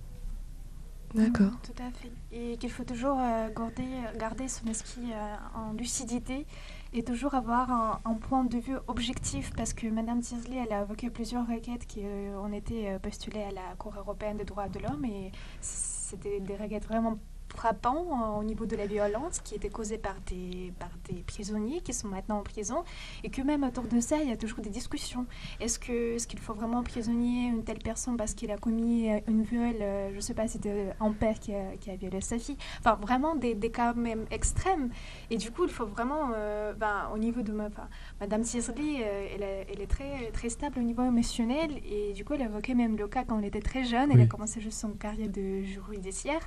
D'accord. 1.14 1.52
Tout 1.62 1.82
à 1.82 1.90
fait. 1.90 2.10
Et 2.32 2.56
qu'il 2.58 2.70
faut 2.70 2.84
toujours 2.84 3.18
euh, 3.18 3.48
garder, 3.54 3.88
garder 4.18 4.48
son 4.48 4.66
esprit 4.66 5.12
euh, 5.12 5.34
en 5.54 5.72
lucidité 5.72 6.46
et 6.92 7.02
toujours 7.02 7.34
avoir 7.34 7.72
un, 7.72 8.00
un 8.04 8.14
point 8.14 8.44
de 8.44 8.58
vue 8.58 8.76
objectif 8.86 9.50
parce 9.56 9.72
que 9.72 9.88
Madame 9.88 10.20
Tisley, 10.20 10.64
elle 10.64 10.72
a 10.72 10.82
évoqué 10.82 11.10
plusieurs 11.10 11.46
requêtes 11.46 11.86
qui 11.86 12.00
euh, 12.04 12.38
ont 12.38 12.52
été 12.52 12.90
euh, 12.90 12.98
postulées 13.00 13.42
à 13.42 13.50
la 13.50 13.74
Cour 13.76 13.94
européenne 13.96 14.36
des 14.36 14.44
droits 14.44 14.68
de 14.68 14.78
l'homme 14.78 15.04
et 15.04 15.32
c'était 15.60 16.40
des 16.40 16.56
requêtes 16.56 16.86
vraiment 16.86 17.18
frappantes 17.54 18.06
euh, 18.10 18.38
au 18.40 18.44
niveau 18.44 18.66
de 18.66 18.76
la 18.76 18.86
violence 18.86 19.40
qui 19.40 19.54
était 19.54 19.68
causée 19.70 19.98
par 19.98 20.16
des, 20.26 20.72
par 20.78 20.90
des 21.08 21.22
prisonniers 21.22 21.80
qui 21.80 21.92
sont 21.92 22.08
maintenant 22.08 22.38
en 22.38 22.42
prison 22.42 22.84
et 23.22 23.30
que 23.30 23.42
même 23.42 23.62
autour 23.64 23.84
de 23.84 24.00
ça, 24.00 24.16
il 24.22 24.28
y 24.28 24.32
a 24.32 24.36
toujours 24.36 24.60
des 24.60 24.70
discussions. 24.70 25.26
Est-ce 25.60 25.78
que 25.78 26.14
est-ce 26.16 26.26
qu'il 26.26 26.38
faut 26.40 26.54
vraiment 26.54 26.78
emprisonner 26.78 27.46
une 27.48 27.64
telle 27.64 27.78
personne 27.78 28.16
parce 28.16 28.34
qu'il 28.34 28.50
a 28.50 28.56
commis 28.58 29.10
euh, 29.10 29.20
une 29.28 29.42
viol 29.42 29.76
euh, 29.80 30.10
Je 30.10 30.16
ne 30.16 30.20
sais 30.20 30.34
pas, 30.34 30.46
si 30.46 30.54
c'était 30.54 30.92
un 31.00 31.12
père 31.12 31.38
qui 31.38 31.54
a, 31.54 31.76
qui 31.80 31.90
a 31.90 31.96
violé 31.96 32.20
sa 32.20 32.38
fille? 32.38 32.56
Enfin, 32.80 32.94
vraiment 33.00 33.34
des, 33.34 33.54
des 33.54 33.70
cas 33.70 33.92
même 33.94 34.24
extrêmes. 34.30 34.90
Et 35.30 35.36
du 35.36 35.50
coup, 35.50 35.64
il 35.64 35.70
faut 35.70 35.86
vraiment, 35.86 36.30
euh, 36.34 36.72
ben, 36.74 37.08
au 37.14 37.18
niveau 37.18 37.42
de 37.42 37.52
ma, 37.52 37.66
enfin, 37.66 37.88
Madame 38.20 38.42
euh, 38.42 39.26
elle, 39.34 39.42
est- 39.42 39.66
elle 39.72 39.80
est 39.80 39.86
très, 39.86 40.30
très 40.32 40.48
stable 40.48 40.78
au 40.78 40.82
niveau 40.82 41.02
émotionnel. 41.02 41.70
Et 41.88 42.12
du 42.12 42.24
coup, 42.24 42.34
elle 42.34 42.42
évoquait 42.42 42.74
même 42.74 42.96
le 42.96 43.06
cas 43.08 43.24
quand 43.24 43.38
elle 43.38 43.44
était 43.46 43.60
très 43.60 43.84
jeune. 43.84 44.10
Elle 44.10 44.18
Oui. 44.18 44.22
a 44.24 44.26
commencé 44.26 44.60
juste 44.60 44.78
son 44.78 44.90
carrière 44.90 45.28
de 45.28 45.62
judiciaire 45.62 46.40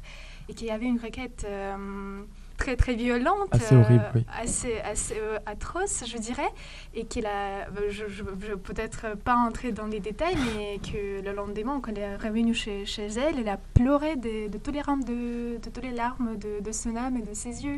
et 0.50 0.54
qu'il 0.54 0.68
y 0.68 0.72
avait 0.72 0.86
une 0.86 1.00
requête 1.00 1.46
euh, 1.48 2.22
très 2.58 2.76
très 2.76 2.96
violente, 2.96 3.50
Assez 3.52 3.76
horrible, 3.76 4.06
oui. 4.16 4.26
assez, 4.42 4.80
assez 4.80 5.16
euh, 5.20 5.38
atroce, 5.46 6.04
je 6.08 6.18
dirais, 6.18 6.50
et 6.96 7.06
qu'elle 7.06 7.28
a, 7.28 7.68
euh, 7.68 7.90
je, 7.90 8.08
je, 8.08 8.24
je 8.40 8.54
peut-être 8.56 9.16
pas 9.18 9.36
entrer 9.36 9.72
dans 9.72 9.86
les 9.86 10.00
détails, 10.00 10.38
mais 10.56 10.80
que 10.80 11.22
le 11.24 11.34
lendemain, 11.34 11.80
quand 11.82 11.92
elle 11.92 12.00
est 12.00 12.16
revenue 12.18 12.54
chez, 12.56 12.86
chez 12.86 13.08
elle, 13.08 13.40
elle 13.40 13.50
a 13.50 13.58
pleuré 13.58 14.16
de, 14.16 14.48
de 14.48 14.58
tous 14.58 14.72
les 14.72 14.82
larmes 14.82 15.04
de, 15.04 15.58
de 15.62 15.70
toutes 15.70 15.84
les 15.84 15.92
larmes 15.92 16.38
de, 16.38 16.60
de 16.64 16.72
son 16.72 16.96
âme 16.96 17.18
et 17.18 17.22
de 17.22 17.34
ses 17.34 17.64
yeux, 17.64 17.78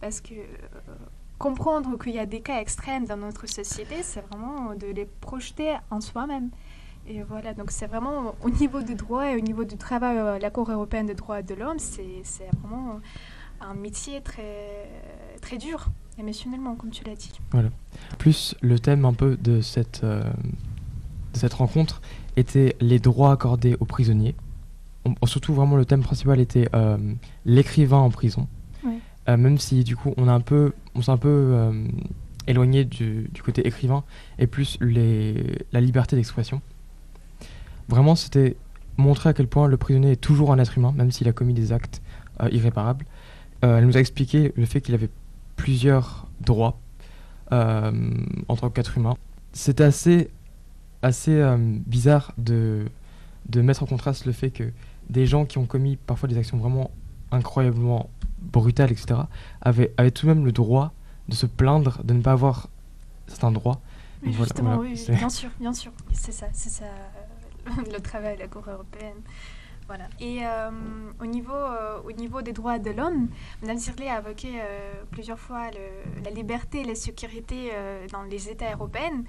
parce 0.00 0.20
que 0.20 0.34
euh, 0.34 0.92
comprendre 1.38 1.98
qu'il 1.98 2.14
y 2.14 2.18
a 2.18 2.26
des 2.26 2.40
cas 2.40 2.60
extrêmes 2.60 3.04
dans 3.04 3.16
notre 3.18 3.46
société, 3.46 4.02
c'est 4.02 4.24
vraiment 4.30 4.74
de 4.74 4.86
les 4.86 5.04
projeter 5.20 5.74
en 5.90 6.00
soi-même. 6.00 6.48
Et 7.06 7.22
voilà, 7.22 7.52
donc 7.52 7.70
c'est 7.70 7.86
vraiment 7.86 8.34
au 8.42 8.50
niveau 8.50 8.80
du 8.82 8.94
droit 8.94 9.26
et 9.30 9.36
au 9.36 9.40
niveau 9.40 9.64
du 9.64 9.76
travail 9.76 10.16
à 10.18 10.38
la 10.38 10.50
Cour 10.50 10.70
européenne 10.70 11.06
des 11.06 11.14
droits 11.14 11.42
de 11.42 11.54
l'homme, 11.54 11.78
c'est 11.78 12.48
vraiment 12.62 13.00
un 13.60 13.74
métier 13.74 14.20
très, 14.22 14.88
très 15.42 15.58
dur, 15.58 15.86
émotionnellement, 16.18 16.74
comme 16.76 16.90
tu 16.90 17.04
l'as 17.04 17.14
dit. 17.14 17.30
Plus 18.18 18.54
le 18.62 18.78
thème 18.78 19.04
un 19.04 19.12
peu 19.12 19.36
de 19.36 19.60
cette, 19.60 20.00
euh, 20.02 20.22
de 20.22 21.38
cette 21.38 21.52
rencontre 21.54 22.00
était 22.36 22.74
les 22.80 22.98
droits 22.98 23.32
accordés 23.32 23.76
aux 23.80 23.84
prisonniers. 23.84 24.34
On- 25.04 25.26
surtout 25.26 25.52
vraiment 25.52 25.76
le 25.76 25.84
thème 25.84 26.02
principal 26.02 26.40
était 26.40 26.68
euh, 26.74 26.96
l'écrivain 27.44 27.98
en 27.98 28.10
prison. 28.10 28.48
Ouais. 28.82 28.98
Euh, 29.28 29.36
même 29.36 29.58
si 29.58 29.84
du 29.84 29.94
coup 29.96 30.14
on 30.16 30.26
a 30.28 30.32
un 30.32 30.40
peu, 30.40 30.72
on 30.94 31.02
s'est 31.02 31.10
un 31.12 31.18
peu 31.18 31.28
euh, 31.28 31.86
éloigné 32.46 32.84
du, 32.86 33.28
du 33.32 33.42
côté 33.42 33.66
écrivain 33.66 34.04
et 34.38 34.46
plus 34.46 34.78
les, 34.80 35.66
la 35.72 35.80
liberté 35.82 36.16
d'expression. 36.16 36.62
Vraiment 37.88 38.14
c'était 38.14 38.56
montrer 38.96 39.30
à 39.30 39.32
quel 39.32 39.48
point 39.48 39.66
le 39.66 39.76
prisonnier 39.76 40.12
est 40.12 40.20
toujours 40.20 40.52
un 40.52 40.58
être 40.58 40.78
humain, 40.78 40.92
même 40.96 41.10
s'il 41.10 41.28
a 41.28 41.32
commis 41.32 41.54
des 41.54 41.72
actes 41.72 42.00
euh, 42.40 42.48
irréparables. 42.50 43.04
Euh, 43.64 43.78
elle 43.78 43.86
nous 43.86 43.96
a 43.96 44.00
expliqué 44.00 44.52
le 44.56 44.66
fait 44.66 44.80
qu'il 44.80 44.94
avait 44.94 45.10
plusieurs 45.56 46.26
droits 46.40 46.78
euh, 47.52 47.92
en 48.48 48.56
tant 48.56 48.70
qu'être 48.70 48.96
humain. 48.98 49.16
C'était 49.52 49.84
assez, 49.84 50.30
assez 51.02 51.32
euh, 51.32 51.56
bizarre 51.58 52.32
de, 52.38 52.86
de 53.48 53.60
mettre 53.62 53.82
en 53.82 53.86
contraste 53.86 54.26
le 54.26 54.32
fait 54.32 54.50
que 54.50 54.72
des 55.10 55.26
gens 55.26 55.44
qui 55.44 55.58
ont 55.58 55.66
commis 55.66 55.96
parfois 55.96 56.28
des 56.28 56.38
actions 56.38 56.58
vraiment 56.58 56.90
incroyablement 57.30 58.10
brutales, 58.40 58.92
etc., 58.92 59.20
avaient, 59.60 59.92
avaient 59.96 60.10
tout 60.10 60.26
de 60.26 60.32
même 60.32 60.44
le 60.44 60.52
droit 60.52 60.92
de 61.28 61.34
se 61.34 61.46
plaindre 61.46 62.02
de 62.04 62.14
ne 62.14 62.20
pas 62.20 62.32
avoir 62.32 62.68
certains 63.26 63.52
droits. 63.52 63.80
Voilà, 64.22 64.38
justement, 64.38 64.76
voilà, 64.76 64.90
oui, 64.90 65.04
bien 65.08 65.28
sûr, 65.28 65.50
bien 65.60 65.72
sûr. 65.72 65.92
C'est 66.12 66.32
ça, 66.32 66.46
c'est 66.52 66.70
ça 66.70 66.86
le 67.92 68.00
travail 68.00 68.36
de 68.36 68.42
la 68.42 68.48
Cour 68.48 68.64
européenne. 68.68 69.22
Voilà. 69.86 70.08
Et 70.18 70.38
euh, 70.42 70.70
au, 71.20 71.26
niveau, 71.26 71.52
euh, 71.52 72.00
au 72.06 72.12
niveau 72.12 72.40
des 72.40 72.52
droits 72.52 72.78
de 72.78 72.90
l'homme, 72.90 73.28
Mme 73.62 73.78
Sirley 73.78 74.08
a 74.08 74.20
évoqué 74.20 74.48
euh, 74.56 75.02
plusieurs 75.10 75.38
fois 75.38 75.70
la 76.24 76.30
liberté 76.30 76.80
et 76.80 76.84
la 76.84 76.94
sécurité 76.94 77.72
dans 78.10 78.22
les 78.22 78.48
États 78.48 78.72
européens. 78.72 79.24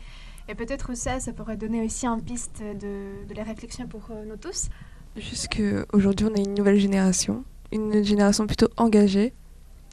Et 0.47 0.55
peut-être 0.55 0.93
ça, 0.95 1.19
ça 1.19 1.33
pourrait 1.33 1.57
donner 1.57 1.83
aussi 1.83 2.05
une 2.05 2.21
piste 2.21 2.61
de, 2.61 3.25
de 3.27 3.33
la 3.33 3.43
réflexion 3.43 3.87
pour 3.87 4.09
nous 4.25 4.37
tous. 4.37 4.69
Juste 5.17 5.49
qu'aujourd'hui, 5.49 6.27
on 6.29 6.35
a 6.35 6.39
une 6.39 6.53
nouvelle 6.53 6.79
génération, 6.79 7.43
une 7.71 8.03
génération 8.03 8.45
plutôt 8.45 8.67
engagée, 8.77 9.33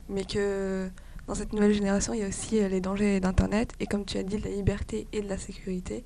mais 0.08 0.24
que 0.24 0.90
dans 1.26 1.34
cette 1.34 1.52
nouvelle 1.52 1.72
génération, 1.72 2.12
il 2.12 2.20
y 2.20 2.24
a 2.24 2.28
aussi 2.28 2.60
les 2.68 2.80
dangers 2.80 3.18
d'Internet, 3.18 3.72
et 3.80 3.86
comme 3.86 4.04
tu 4.04 4.18
as 4.18 4.22
dit, 4.22 4.36
de 4.36 4.44
la 4.44 4.50
liberté 4.50 5.06
et 5.12 5.22
de 5.22 5.28
la 5.28 5.38
sécurité. 5.38 6.04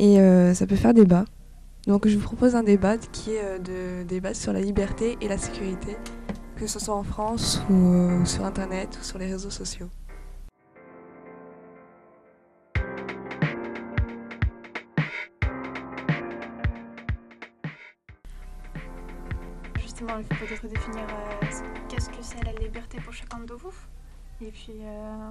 Et 0.00 0.18
euh, 0.18 0.54
ça 0.54 0.66
peut 0.66 0.76
faire 0.76 0.94
débat. 0.94 1.26
Donc 1.86 2.08
je 2.08 2.16
vous 2.16 2.22
propose 2.22 2.56
un 2.56 2.62
débat 2.62 2.96
qui 2.96 3.32
est 3.32 3.44
euh, 3.44 3.58
de 3.58 4.02
débat 4.08 4.32
sur 4.32 4.50
la 4.50 4.60
liberté 4.62 5.18
et 5.20 5.28
la 5.28 5.36
sécurité, 5.36 5.94
que 6.56 6.66
ce 6.66 6.78
soit 6.78 6.94
en 6.94 7.02
France 7.02 7.60
ou 7.68 7.74
euh, 7.74 8.24
sur 8.24 8.46
Internet 8.46 8.96
ou 8.98 9.04
sur 9.04 9.18
les 9.18 9.26
réseaux 9.26 9.50
sociaux. 9.50 9.90
Justement, 19.82 20.16
il 20.16 20.24
faut 20.24 20.46
peut-être 20.46 20.66
définir 20.66 21.04
qu'est-ce 21.90 22.08
que 22.08 22.22
c'est 22.22 22.42
la 22.42 22.54
liberté 22.54 22.96
pour 23.04 23.12
chacun 23.12 23.40
de 23.40 23.52
vous. 23.52 23.74
Et 24.40 24.50
puis, 24.50 24.80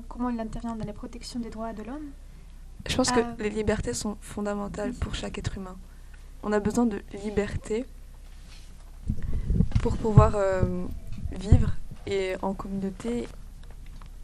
comment 0.08 0.30
il 0.30 0.40
intervient 0.40 0.76
dans 0.76 0.86
la 0.86 0.94
protection 0.94 1.40
des 1.40 1.50
droits 1.50 1.74
de 1.74 1.82
l'homme. 1.82 2.12
Je 2.88 2.96
pense 2.96 3.12
que 3.12 3.20
Euh, 3.20 3.36
les 3.40 3.50
libertés 3.50 3.94
sont 3.94 4.18
fondamentales 4.22 4.94
pour 4.94 5.16
chaque 5.16 5.38
être 5.38 5.58
humain. 5.58 5.78
On 6.44 6.52
a 6.54 6.60
besoin 6.60 6.86
de 6.86 7.02
liberté 7.26 7.86
pour 9.82 9.98
pouvoir 9.98 10.34
euh, 10.36 10.86
vivre 11.32 11.76
et 12.08 12.36
en 12.42 12.54
communauté. 12.54 13.28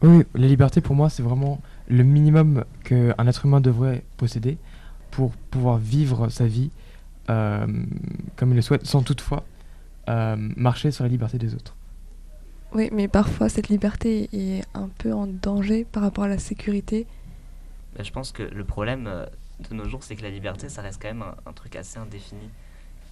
Oui, 0.02 0.24
la 0.34 0.46
liberté 0.46 0.80
pour 0.80 0.94
moi 0.94 1.08
c'est 1.08 1.22
vraiment 1.22 1.60
le 1.88 2.02
minimum 2.04 2.64
qu'un 2.84 3.26
être 3.26 3.46
humain 3.46 3.60
devrait 3.60 4.04
posséder 4.16 4.58
pour 5.10 5.30
pouvoir 5.50 5.78
vivre 5.78 6.28
sa 6.28 6.46
vie 6.46 6.70
euh, 7.30 7.66
comme 8.36 8.50
il 8.50 8.56
le 8.56 8.62
souhaite 8.62 8.86
sans 8.86 9.02
toutefois 9.02 9.44
euh, 10.08 10.36
marcher 10.56 10.90
sur 10.90 11.04
la 11.04 11.10
liberté 11.10 11.38
des 11.38 11.54
autres. 11.54 11.74
Oui, 12.74 12.88
mais 12.92 13.08
parfois 13.08 13.48
cette 13.48 13.68
liberté 13.68 14.28
est 14.32 14.62
un 14.74 14.88
peu 14.98 15.12
en 15.12 15.26
danger 15.26 15.84
par 15.90 16.02
rapport 16.02 16.24
à 16.24 16.28
la 16.28 16.38
sécurité. 16.38 17.06
Bah, 17.96 18.02
je 18.02 18.12
pense 18.12 18.30
que 18.30 18.42
le 18.42 18.64
problème 18.64 19.06
euh, 19.06 19.26
de 19.70 19.74
nos 19.74 19.88
jours, 19.88 20.02
c'est 20.02 20.16
que 20.16 20.22
la 20.22 20.30
liberté, 20.30 20.68
ça 20.68 20.82
reste 20.82 21.00
quand 21.00 21.08
même 21.08 21.24
un, 21.46 21.52
truc 21.52 21.76
assez 21.76 21.98
indéfini. 21.98 22.50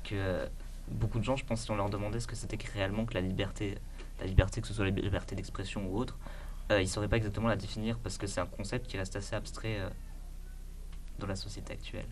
Que 0.05 0.15
euh, 0.15 0.47
beaucoup 0.89 1.19
de 1.19 1.25
gens, 1.25 1.37
je 1.37 1.45
pense, 1.45 1.63
si 1.63 1.71
on 1.71 1.77
leur 1.77 1.89
demandait 1.89 2.21
ce 2.21 2.27
que 2.27 2.37
c'était 2.37 2.59
réellement 2.75 3.07
que 3.07 3.15
la 3.15 3.23
liberté, 3.23 3.79
la 4.21 4.27
liberté, 4.27 4.61
que 4.61 4.67
ce 4.67 4.75
soit 4.75 4.85
la 4.85 4.91
liberté 4.91 5.35
d'expression 5.35 5.87
ou 5.89 5.97
autre, 5.97 6.19
euh, 6.71 6.81
ils 6.83 6.85
ne 6.85 6.89
sauraient 6.89 7.09
pas 7.09 7.17
exactement 7.17 7.49
la 7.49 7.57
définir 7.57 7.99
parce 7.99 8.19
que 8.19 8.27
c'est 8.27 8.41
un 8.41 8.47
concept 8.47 8.87
qui 8.87 8.99
reste 8.99 9.17
assez 9.17 9.35
abstrait 9.35 9.79
dans 11.19 11.27
la 11.27 11.37
société 11.37 11.73
actuelle. 11.73 12.07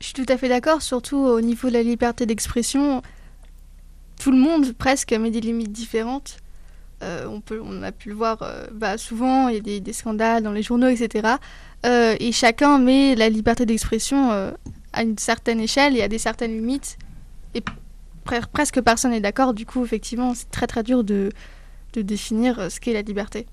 Je 0.00 0.06
suis 0.06 0.14
tout 0.14 0.26
à 0.28 0.36
fait 0.36 0.48
d'accord, 0.48 0.82
surtout 0.82 1.18
au 1.18 1.40
niveau 1.40 1.68
de 1.68 1.74
la 1.74 1.82
liberté 1.84 2.26
d'expression. 2.26 3.02
Tout 4.20 4.32
le 4.32 4.38
monde 4.38 4.72
presque 4.72 5.12
met 5.12 5.30
des 5.30 5.40
limites 5.40 5.72
différentes. 5.72 6.38
Euh, 7.02 7.26
on, 7.26 7.40
peut, 7.40 7.60
on 7.62 7.82
a 7.82 7.90
pu 7.90 8.10
le 8.10 8.14
voir 8.14 8.38
euh, 8.42 8.66
bah, 8.72 8.96
souvent, 8.96 9.48
il 9.48 9.66
y 9.66 9.76
a 9.76 9.80
des, 9.80 9.92
scandales 9.92 10.42
dans 10.42 10.52
les 10.52 10.62
journaux, 10.62 10.88
etc. 10.88 11.36
Euh, 11.84 12.14
et 12.20 12.30
chacun 12.32 12.78
met 12.78 13.14
la 13.16 13.28
liberté 13.28 13.66
d'expression 13.66 14.30
à 14.92 15.02
une 15.02 15.18
certaine 15.18 15.60
échelle 15.60 15.96
et 15.96 16.02
à 16.02 16.08
des 16.08 16.18
certaines 16.18 16.52
limites. 16.52 16.96
Et 17.54 17.62
pre- 18.24 18.46
presque 18.46 18.80
personne 18.80 19.10
n'est 19.10 19.20
d'accord. 19.20 19.52
Du 19.52 19.66
coup, 19.66 19.84
effectivement, 19.84 20.34
c'est 20.34 20.50
très 20.50 20.66
très 20.66 20.82
dur 20.82 21.02
de, 21.02 21.30
définir 21.94 22.70
ce 22.70 22.80
qu'est 22.80 22.92
la 22.92 23.02
liberté. 23.02 23.46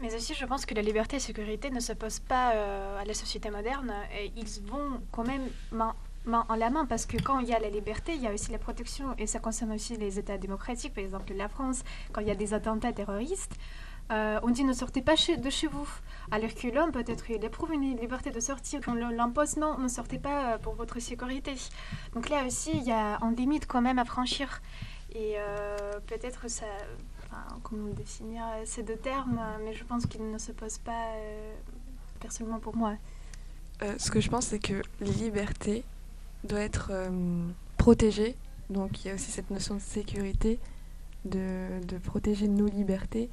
Mais 0.00 0.14
aussi, 0.14 0.34
je 0.34 0.44
pense 0.44 0.66
que 0.66 0.74
la 0.74 0.82
liberté 0.82 1.16
et 1.16 1.18
la 1.18 1.24
sécurité 1.24 1.70
ne 1.70 1.80
s'opposent 1.80 2.20
pas 2.20 2.52
à 3.00 3.04
la 3.04 3.14
société 3.14 3.50
moderne. 3.50 3.92
Et 4.20 4.30
ils 4.36 4.62
vont 4.70 5.00
quand 5.10 5.26
même 5.26 5.48
main, 5.72 5.94
main 6.26 6.44
en 6.48 6.56
la 6.56 6.70
main 6.70 6.86
parce 6.86 7.06
que 7.06 7.16
quand 7.16 7.38
il 7.38 7.48
y 7.48 7.54
a 7.54 7.58
la 7.58 7.70
liberté, 7.70 8.14
il 8.14 8.22
y 8.22 8.26
a 8.26 8.32
aussi 8.32 8.50
la 8.52 8.58
protection. 8.58 9.14
Et 9.18 9.26
ça 9.26 9.38
concerne 9.38 9.72
aussi 9.72 9.96
les 9.96 10.18
États 10.18 10.38
démocratiques, 10.38 10.94
par 10.94 11.04
exemple 11.04 11.32
la 11.34 11.48
France, 11.48 11.82
quand 12.12 12.20
il 12.20 12.28
y 12.28 12.30
a 12.30 12.34
des 12.34 12.54
attentats 12.54 12.92
terroristes. 12.92 13.54
euh, 14.12 14.38
on 14.44 14.50
dit 14.50 14.62
ne 14.64 14.72
sortez 14.72 15.02
pas 15.02 15.14
de 15.14 15.50
chez 15.50 15.66
vous. 15.66 15.88
Alors 16.30 16.54
que 16.54 16.68
l'homme, 16.68 16.92
peut-être, 16.92 17.28
il 17.30 17.44
éprouve 17.44 17.72
une 17.72 17.96
liberté 17.96 18.30
de 18.30 18.40
sortir. 18.40 18.80
On 18.86 18.94
l'impose, 18.94 19.56
non, 19.56 19.78
ne 19.78 19.88
sortez 19.88 20.18
pas 20.18 20.54
euh, 20.54 20.58
pour 20.58 20.74
votre 20.74 21.00
sécurité. 21.00 21.54
Donc 22.14 22.28
là 22.28 22.44
aussi, 22.46 22.70
il 22.74 22.84
y 22.84 22.92
a 22.92 23.18
une 23.20 23.34
limite 23.34 23.66
quand 23.66 23.82
même 23.82 23.98
à 23.98 24.04
franchir. 24.04 24.60
Et 25.12 25.34
euh, 25.36 25.98
peut-être 26.06 26.48
ça, 26.48 26.66
enfin, 27.24 27.58
comment 27.62 27.88
définir 27.88 28.42
ces 28.64 28.82
deux 28.82 28.96
termes, 28.96 29.40
mais 29.64 29.72
je 29.72 29.84
pense 29.84 30.06
qu'ils 30.06 30.30
ne 30.30 30.38
se 30.38 30.52
posent 30.52 30.78
pas 30.78 31.06
personnellement 32.20 32.60
pour 32.60 32.76
moi. 32.76 32.94
ce 33.98 34.10
que 34.10 34.20
je 34.20 34.28
pense, 34.28 34.46
c'est 34.46 34.58
que 34.58 34.82
les 35.00 35.30
doivent 36.46 36.62
être 36.62 36.92
protégées. 37.76 38.36
Donc 38.70 39.04
il 39.04 39.08
y 39.08 39.10
a 39.10 39.14
aussi 39.14 39.30
cette 39.30 39.50
notion 39.50 39.74
de 39.74 39.80
sécurité, 39.80 40.58
de, 41.24 41.84
de 41.86 41.98
protéger 41.98 42.48
nos 42.48 42.66
libertés, 42.66 43.30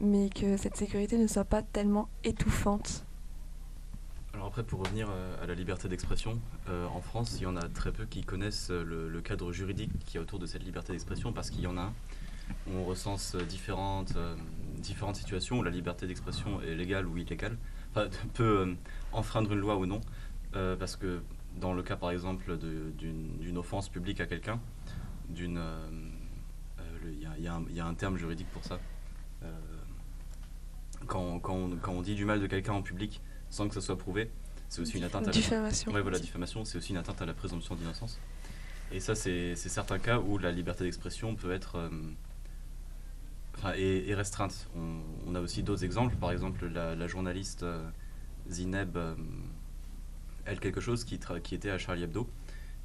mais 0.00 0.28
que 0.30 0.56
cette 0.56 0.76
sécurité 0.76 1.18
ne 1.18 1.26
soit 1.26 1.44
pas 1.44 1.62
tellement 1.62 2.08
étouffante 2.24 3.04
alors 4.34 4.46
après, 4.48 4.64
pour 4.64 4.80
revenir 4.80 5.08
à 5.40 5.46
la 5.46 5.54
liberté 5.54 5.88
d'expression, 5.88 6.40
euh, 6.68 6.88
en 6.88 7.00
France, 7.00 7.36
il 7.38 7.44
y 7.44 7.46
en 7.46 7.56
a 7.56 7.68
très 7.68 7.92
peu 7.92 8.04
qui 8.04 8.24
connaissent 8.24 8.70
le, 8.70 9.20
cadre 9.20 9.52
juridique 9.52 9.92
qui 10.04 10.16
est 10.16 10.20
autour 10.20 10.40
de 10.40 10.46
cette 10.46 10.64
liberté 10.64 10.92
d'expression, 10.92 11.32
parce 11.32 11.50
qu'il 11.50 11.60
y 11.60 11.68
en 11.68 11.76
a 11.76 11.82
un. 11.82 11.92
On 12.68 12.84
recense 12.84 13.36
différentes, 13.36 14.16
euh, 14.16 14.34
différentes 14.78 15.14
situations 15.14 15.60
où 15.60 15.62
la 15.62 15.70
liberté 15.70 16.08
d'expression 16.08 16.60
est 16.62 16.74
légale 16.74 17.06
ou 17.06 17.16
illégale, 17.16 17.56
enfin, 17.92 18.08
peut 18.34 18.66
euh, 18.66 18.74
enfreindre 19.12 19.52
une 19.52 19.60
loi 19.60 19.76
ou 19.76 19.86
non, 19.86 20.00
parce 20.52 20.96
que 20.96 21.20
dans 21.60 21.72
le 21.72 21.82
cas 21.82 21.96
par 21.96 22.10
exemple 22.10 22.56
d'une 22.56 23.58
offense 23.58 23.88
publique 23.88 24.20
à 24.20 24.26
quelqu'un, 24.26 24.60
d'une, 25.28 25.62
il 27.04 27.42
y, 27.42 27.80
a 27.80 27.86
un 27.86 27.94
terme 27.94 28.16
juridique 28.16 28.48
pour 28.52 28.64
ça. 28.64 28.78
Quand, 31.06 31.38
quand, 31.38 31.54
on, 31.54 31.76
quand 31.76 31.92
on 31.92 32.02
dit 32.02 32.14
du 32.14 32.24
mal 32.24 32.40
de 32.40 32.46
quelqu'un 32.46 32.72
en 32.72 32.82
public, 32.82 33.20
sans 33.54 33.68
que 33.68 33.74
ça 33.74 33.80
soit 33.80 33.98
prouvé. 33.98 34.30
C'est 34.68 34.82
aussi 34.82 34.98
une 34.98 35.04
atteinte 35.04 35.22
à 35.22 35.26
la 35.26 35.32
diffamation. 35.32 35.92
voilà, 35.92 36.18
diffamation, 36.18 36.64
c'est 36.64 36.78
aussi 36.78 36.90
une 36.90 36.98
atteinte 36.98 37.22
à 37.22 37.26
la 37.26 37.34
présomption 37.34 37.76
d'innocence. 37.76 38.18
Et 38.90 39.00
ça, 39.00 39.14
c'est 39.14 39.54
certains 39.54 39.98
cas 39.98 40.18
où 40.18 40.38
la 40.38 40.50
liberté 40.50 40.84
d'expression 40.84 41.36
peut 41.36 41.52
être 41.52 41.76
euh, 41.76 41.88
enfin, 43.56 43.72
est, 43.76 44.14
restreinte. 44.14 44.68
On, 45.26 45.34
a 45.34 45.40
aussi 45.40 45.62
d'autres 45.62 45.84
exemples. 45.84 46.16
Par 46.16 46.32
exemple, 46.32 46.66
la, 46.66 47.06
journaliste 47.06 47.62
euh, 47.62 47.88
Zineb, 48.50 48.96
euh, 48.96 49.14
elle 50.46 50.60
quelque 50.60 50.80
chose 50.80 51.04
qui, 51.04 51.14
était 51.14 51.70
à 51.70 51.78
Charlie 51.78 52.02
Hebdo 52.02 52.28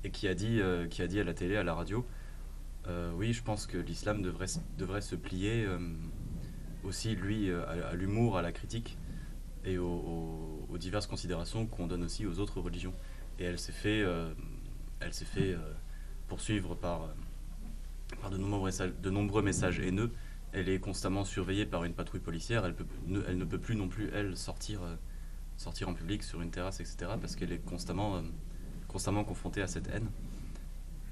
et 0.03 0.11
qui 0.11 0.27
a 0.27 0.33
dit, 0.33 0.61
qui 0.89 1.01
a 1.01 1.07
dit 1.07 1.19
à 1.19 1.23
la 1.23 1.33
télé, 1.33 1.57
à 1.57 1.63
la 1.63 1.73
radio, 1.73 2.05
oui, 3.15 3.33
je 3.33 3.43
pense 3.43 3.67
que 3.67 3.77
l'islam 3.77 4.21
devrait, 4.21 4.47
devrait 4.77 5.01
se 5.01 5.15
plier 5.15 5.67
aussi, 6.83 7.15
lui, 7.15 7.51
à 7.51 7.93
l'humour, 7.95 8.37
à 8.37 8.41
la 8.41 8.51
critique 8.51 8.97
et 9.65 9.77
aux, 9.77 10.77
diverses 10.77 11.07
considérations 11.07 11.65
qu'on 11.65 11.87
donne 11.87 12.03
aussi 12.03 12.25
aux 12.25 12.39
autres 12.39 12.61
religions. 12.61 12.93
Et 13.37 13.43
elle 13.43 13.59
s'est 13.59 13.73
fait, 13.73 14.01
euh, 14.01 14.31
elle 15.01 15.13
s'est 15.13 15.25
fait 15.25 15.53
euh, 15.53 15.73
poursuivre 16.27 16.75
par, 16.75 17.03
euh, 17.03 17.07
par 18.21 18.29
de, 18.29 18.37
nombreux, 18.37 19.41
messages 19.41 19.79
haineux. 19.79 20.11
Elle 20.53 20.69
est 20.69 20.79
constamment 20.79 21.25
surveillée 21.25 21.65
par 21.65 21.83
une 21.83 21.93
patrouille 21.93 22.21
policière. 22.21 22.65
Elle 22.65 23.37
ne 23.37 23.45
peut 23.45 23.57
plus 23.57 23.75
non 23.75 23.89
plus, 23.89 24.09
elle, 24.13 24.37
sortir, 24.37 24.79
sortir 25.59 25.89
en 25.89 25.93
public 25.93 26.23
sur 26.23 26.41
une 26.41 26.51
terrasse, 26.51 26.79
etc. 26.79 27.11
parce 27.19 27.35
qu'elle 27.35 27.51
est 27.51 27.63
constamment, 27.65 28.21
constamment 28.87 29.23
confrontée 29.23 29.61
à 29.61 29.67
cette 29.67 29.87
haine. 29.89 30.09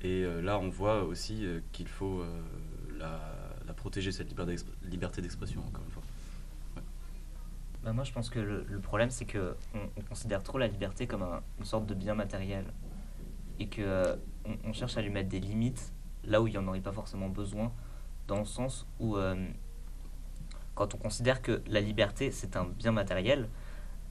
Et 0.01 0.23
là, 0.41 0.57
on 0.59 0.69
voit 0.69 1.03
aussi 1.03 1.45
qu'il 1.71 1.87
faut 1.87 2.23
la, 2.97 3.19
protéger, 3.75 4.11
cette 4.11 4.33
liberté 4.83 5.21
d'expression, 5.21 5.61
encore 5.67 5.83
une 5.83 5.91
fois. 5.91 6.03
Bah, 7.83 7.93
moi, 7.93 8.03
je 8.03 8.11
pense 8.11 8.29
que 8.29 8.39
le, 8.39 8.79
problème, 8.79 9.09
c'est 9.09 9.25
que 9.25 9.55
on, 9.73 10.01
considère 10.01 10.43
trop 10.43 10.57
la 10.57 10.67
liberté 10.67 11.07
comme 11.07 11.23
une 11.57 11.65
sorte 11.65 11.85
de 11.85 11.93
bien 11.93 12.15
matériel 12.15 12.65
et 13.59 13.69
euh, 13.79 14.15
on, 14.65 14.73
cherche 14.73 14.97
à 14.97 15.01
lui 15.01 15.09
mettre 15.09 15.29
des 15.29 15.39
limites 15.39 15.93
là 16.23 16.41
où 16.41 16.47
il 16.47 16.51
n'y 16.51 16.57
en 16.57 16.67
aurait 16.67 16.81
pas 16.81 16.91
forcément 16.91 17.29
besoin, 17.29 17.71
dans 18.27 18.39
le 18.39 18.45
sens 18.45 18.85
où 18.99 19.15
euh, 19.15 19.35
quand 20.75 20.93
on 20.95 20.97
considère 20.97 21.41
que 21.41 21.61
la 21.67 21.79
liberté 21.79 22.31
c'est 22.31 22.57
un 22.57 22.65
bien 22.65 22.91
matériel, 22.91 23.47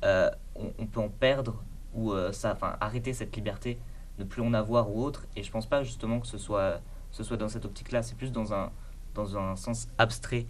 euh, 0.04 0.30
on, 0.54 0.86
peut 0.86 1.00
en 1.00 1.08
perdre 1.08 1.62
ou 1.94 2.12
ça, 2.32 2.52
enfin 2.52 2.76
arrêter 2.80 3.12
cette 3.12 3.34
liberté, 3.34 3.78
ne 4.18 4.24
plus 4.24 4.42
en 4.42 4.52
avoir 4.54 4.90
ou 4.90 5.02
autre. 5.02 5.26
Et 5.36 5.42
je 5.42 5.50
pense 5.50 5.66
pas 5.66 5.82
justement 5.82 6.20
que 6.20 6.26
ce 6.26 6.38
soit, 6.38 6.80
ce 7.10 7.24
soit 7.24 7.36
dans 7.36 7.48
cette 7.48 7.64
optique-là. 7.64 8.02
C'est 8.02 8.16
plus 8.16 8.32
dans 8.32 8.52
un 8.52 8.70
dans 9.14 9.38
un 9.38 9.56
sens 9.56 9.88
abstrait 9.98 10.46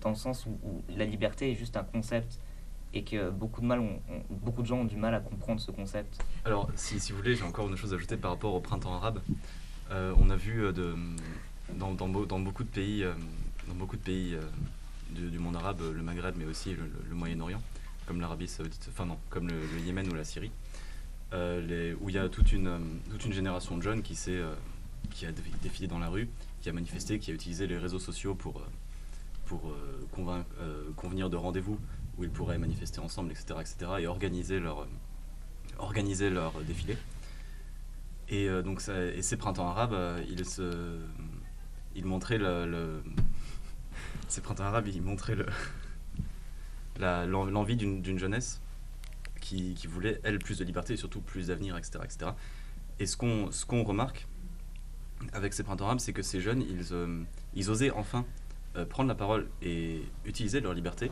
dans 0.00 0.10
le 0.10 0.16
sens 0.16 0.46
où, 0.46 0.82
la 0.96 1.04
liberté 1.04 1.50
est 1.50 1.54
juste 1.54 1.76
un 1.76 1.84
concept 1.84 2.38
et 2.94 3.02
que 3.02 3.30
beaucoup 3.30 3.60
de, 3.60 3.66
mal 3.66 3.82
beaucoup 4.30 4.62
de 4.62 4.66
gens 4.66 4.78
ont 4.78 4.84
du 4.84 4.96
mal 4.96 5.14
à 5.14 5.20
comprendre 5.20 5.60
ce 5.60 5.70
concept. 5.70 6.18
Alors, 6.44 6.70
si, 6.76 6.98
si 7.00 7.12
vous 7.12 7.18
voulez, 7.18 7.34
j'ai 7.34 7.44
encore 7.44 7.68
une 7.68 7.76
chose 7.76 7.92
à 7.92 7.96
ajouter 7.96 8.16
par 8.16 8.30
rapport 8.30 8.54
au 8.54 8.60
printemps 8.60 8.94
arabe. 8.94 9.20
Euh, 9.90 10.14
on 10.18 10.30
a 10.30 10.36
vu 10.36 10.64
euh, 10.64 10.72
de, 10.72 10.94
dans, 11.74 11.92
dans, 11.92 12.08
dans, 12.08 12.40
beaucoup 12.40 12.64
de 12.64 12.68
pays, 12.68 13.04
euh, 13.04 13.12
dans 13.68 13.74
beaucoup 13.74 13.96
de 13.96 14.02
pays 14.02 14.36
du, 15.10 15.38
monde 15.38 15.56
arabe, 15.56 15.80
le 15.94 16.02
Maghreb, 16.02 16.34
mais 16.38 16.44
aussi 16.44 16.74
le, 16.74 17.14
Moyen-Orient, 17.14 17.60
comme 18.06 18.20
l'Arabie 18.20 18.48
saoudite, 18.48 18.88
enfin 18.90 19.06
non, 19.06 19.18
comme 19.30 19.48
le, 19.48 19.80
Yémen 19.84 20.08
ou 20.10 20.14
la 20.14 20.24
Syrie, 20.24 20.50
les, 21.32 21.94
où 22.00 22.08
il 22.08 22.14
y 22.14 22.18
a 22.18 22.28
toute 22.28 22.52
une, 22.52 22.78
toute 23.10 23.24
une 23.24 23.32
génération 23.32 23.76
de 23.76 23.82
jeunes 23.82 24.02
qui, 24.02 24.18
qui 25.10 25.26
a 25.26 25.32
défilé 25.62 25.88
dans 25.88 25.98
la 25.98 26.08
rue, 26.08 26.28
qui 26.60 26.68
a 26.68 26.72
manifesté, 26.72 27.18
qui 27.18 27.30
a 27.30 27.34
utilisé 27.34 27.66
les 27.66 27.78
réseaux 27.78 27.98
sociaux 27.98 28.34
pour 28.34 28.62
pour 29.46 29.70
euh, 29.70 30.44
euh, 30.60 30.90
convenir 30.96 31.30
de 31.30 31.36
rendez-vous 31.36 31.78
où 32.18 32.24
ils 32.24 32.30
pourraient 32.30 32.58
manifester 32.58 33.00
ensemble, 33.00 33.30
etc., 33.30 33.60
etc., 33.60 33.92
et 34.00 34.06
organiser 34.06 34.60
leur, 34.60 34.80
euh, 34.80 34.86
organiser 35.78 36.30
leur 36.30 36.60
défilé. 36.62 36.96
Et 38.28 38.48
donc, 38.64 38.80
ces 38.80 39.36
printemps 39.36 39.68
arabes, 39.68 39.96
ils 40.28 40.44
se, 40.44 40.98
ils 41.94 42.04
montraient 42.04 42.38
le, 42.38 43.00
ces 44.26 44.40
printemps 44.40 44.64
arabes, 44.64 44.88
ils 44.88 45.00
montraient 45.00 45.36
le, 45.36 45.46
l'envie 46.98 47.76
d'une 47.76 48.18
jeunesse 48.18 48.60
qui, 49.40 49.74
voulait, 49.86 50.20
elle, 50.24 50.38
plus 50.38 50.58
de 50.58 50.64
liberté 50.64 50.94
et 50.94 50.96
surtout 50.96 51.20
plus 51.20 51.48
d'avenir, 51.48 51.76
etc., 51.76 52.00
etc. 52.04 52.30
Et 52.98 53.06
ce 53.06 53.16
qu'on 53.16 53.82
remarque 53.84 54.26
avec 55.32 55.54
ces 55.54 55.62
printemps 55.62 55.86
arabes, 55.86 56.00
c'est 56.00 56.12
que 56.12 56.22
ces 56.22 56.40
jeunes, 56.40 56.62
ils, 56.62 56.94
ils 57.54 57.70
osaient 57.70 57.90
enfin 57.90 58.24
euh, 58.76 58.84
prendre 58.84 59.08
la 59.08 59.14
parole 59.14 59.48
et 59.62 60.02
utiliser 60.24 60.60
leur 60.60 60.74
liberté, 60.74 61.10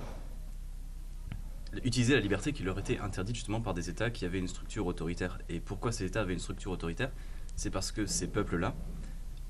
utiliser 1.82 2.14
la 2.14 2.20
liberté 2.20 2.52
qui 2.52 2.62
leur 2.62 2.78
était 2.78 2.98
interdite 2.98 3.36
justement 3.36 3.60
par 3.60 3.72
des 3.72 3.88
États 3.88 4.10
qui 4.10 4.24
avaient 4.24 4.38
une 4.38 4.48
structure 4.48 4.86
autoritaire. 4.86 5.38
Et 5.48 5.60
pourquoi 5.60 5.92
ces 5.92 6.04
États 6.04 6.20
avaient 6.20 6.34
une 6.34 6.38
structure 6.38 6.72
autoritaire? 6.72 7.10
C'est 7.56 7.70
parce 7.70 7.92
que 7.92 8.04
ces 8.06 8.26
peuples-là, 8.26 8.74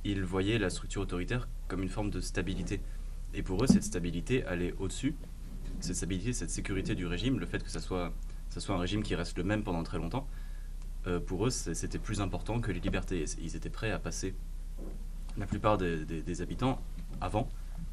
ils 0.04 0.22
voyaient 0.22 0.58
la 0.58 0.70
structure 0.70 1.02
autoritaire 1.02 1.48
comme 1.66 1.82
une 1.82 1.88
forme 1.88 2.10
de 2.10 2.20
stabilité. 2.20 2.80
Et 3.32 3.42
pour 3.42 3.64
eux, 3.64 3.66
cette 3.66 3.82
stabilité 3.82 4.44
allait 4.44 4.74
au-dessus. 4.78 5.16
Cette 5.84 5.96
stabilité, 5.96 6.32
cette 6.32 6.50
sécurité 6.50 6.94
du 6.94 7.06
régime, 7.06 7.38
le 7.38 7.46
fait 7.46 7.62
que 7.62 7.70
ça 7.70 7.80
soit, 7.80 8.12
ça 8.48 8.60
soit 8.60 8.74
un 8.74 8.78
régime 8.78 9.02
qui 9.02 9.14
reste 9.14 9.36
le 9.36 9.44
même 9.44 9.62
pendant 9.62 9.82
très 9.82 9.98
longtemps, 9.98 10.26
euh, 11.06 11.20
pour 11.20 11.46
eux, 11.46 11.50
c'était 11.50 11.98
plus 11.98 12.20
important 12.20 12.60
que 12.60 12.72
les 12.72 12.80
libertés. 12.80 13.24
Ils 13.40 13.56
étaient 13.56 13.70
prêts 13.70 13.90
à 13.90 13.98
passer 13.98 14.34
la 15.36 15.46
plupart 15.46 15.78
des 15.78 16.42
habitants 16.42 16.80
avant 17.20 17.48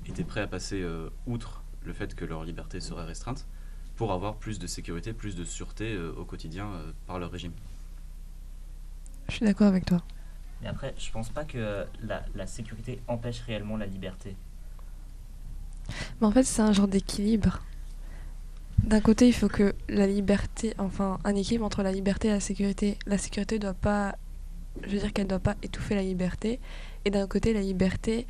étaient 0.07 0.23
prêts 0.23 0.41
à 0.41 0.47
passer 0.47 0.81
euh, 0.81 1.09
outre 1.27 1.63
le 1.83 1.93
fait 1.93 2.15
que 2.15 2.25
leur 2.25 2.43
liberté 2.43 2.79
serait 2.79 3.05
restreinte 3.05 3.45
pour 3.95 4.11
avoir 4.11 4.35
plus 4.35 4.59
de 4.59 4.67
sécurité, 4.67 5.13
plus 5.13 5.35
de 5.35 5.43
sûreté 5.43 5.93
euh, 5.93 6.13
au 6.17 6.25
quotidien 6.25 6.67
euh, 6.67 6.91
par 7.07 7.19
leur 7.19 7.31
régime. 7.31 7.53
Je 9.27 9.35
suis 9.35 9.45
d'accord 9.45 9.67
avec 9.67 9.85
toi. 9.85 10.01
Mais 10.61 10.67
après, 10.67 10.93
je 10.97 11.11
pense 11.11 11.29
pas 11.29 11.45
que 11.45 11.85
la, 12.03 12.23
la 12.35 12.47
sécurité 12.47 13.01
empêche 13.07 13.41
réellement 13.41 13.77
la 13.77 13.85
liberté. 13.85 14.35
Mais 16.19 16.27
en 16.27 16.31
fait, 16.31 16.43
c'est 16.43 16.61
un 16.61 16.73
genre 16.73 16.87
d'équilibre. 16.87 17.61
D'un 18.83 18.99
côté, 18.99 19.27
il 19.27 19.33
faut 19.33 19.47
que 19.47 19.75
la 19.89 20.07
liberté, 20.07 20.73
enfin, 20.77 21.19
un 21.23 21.35
équilibre 21.35 21.65
entre 21.65 21.83
la 21.83 21.91
liberté 21.91 22.29
et 22.29 22.31
la 22.31 22.39
sécurité. 22.39 22.97
La 23.05 23.17
sécurité 23.17 23.59
doit 23.59 23.73
pas, 23.73 24.15
je 24.83 24.89
veux 24.89 24.99
dire 24.99 25.13
qu'elle 25.13 25.27
doit 25.27 25.39
pas 25.39 25.55
étouffer 25.61 25.95
la 25.95 26.01
liberté. 26.01 26.59
Et 27.05 27.11
d'un 27.11 27.27
côté, 27.27 27.53
la 27.53 27.61
liberté, 27.61 28.25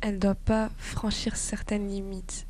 elle 0.00 0.14
ne 0.14 0.20
doit 0.20 0.34
pas 0.34 0.70
franchir 0.78 1.36
certaines 1.36 1.88
limites. 1.88 2.46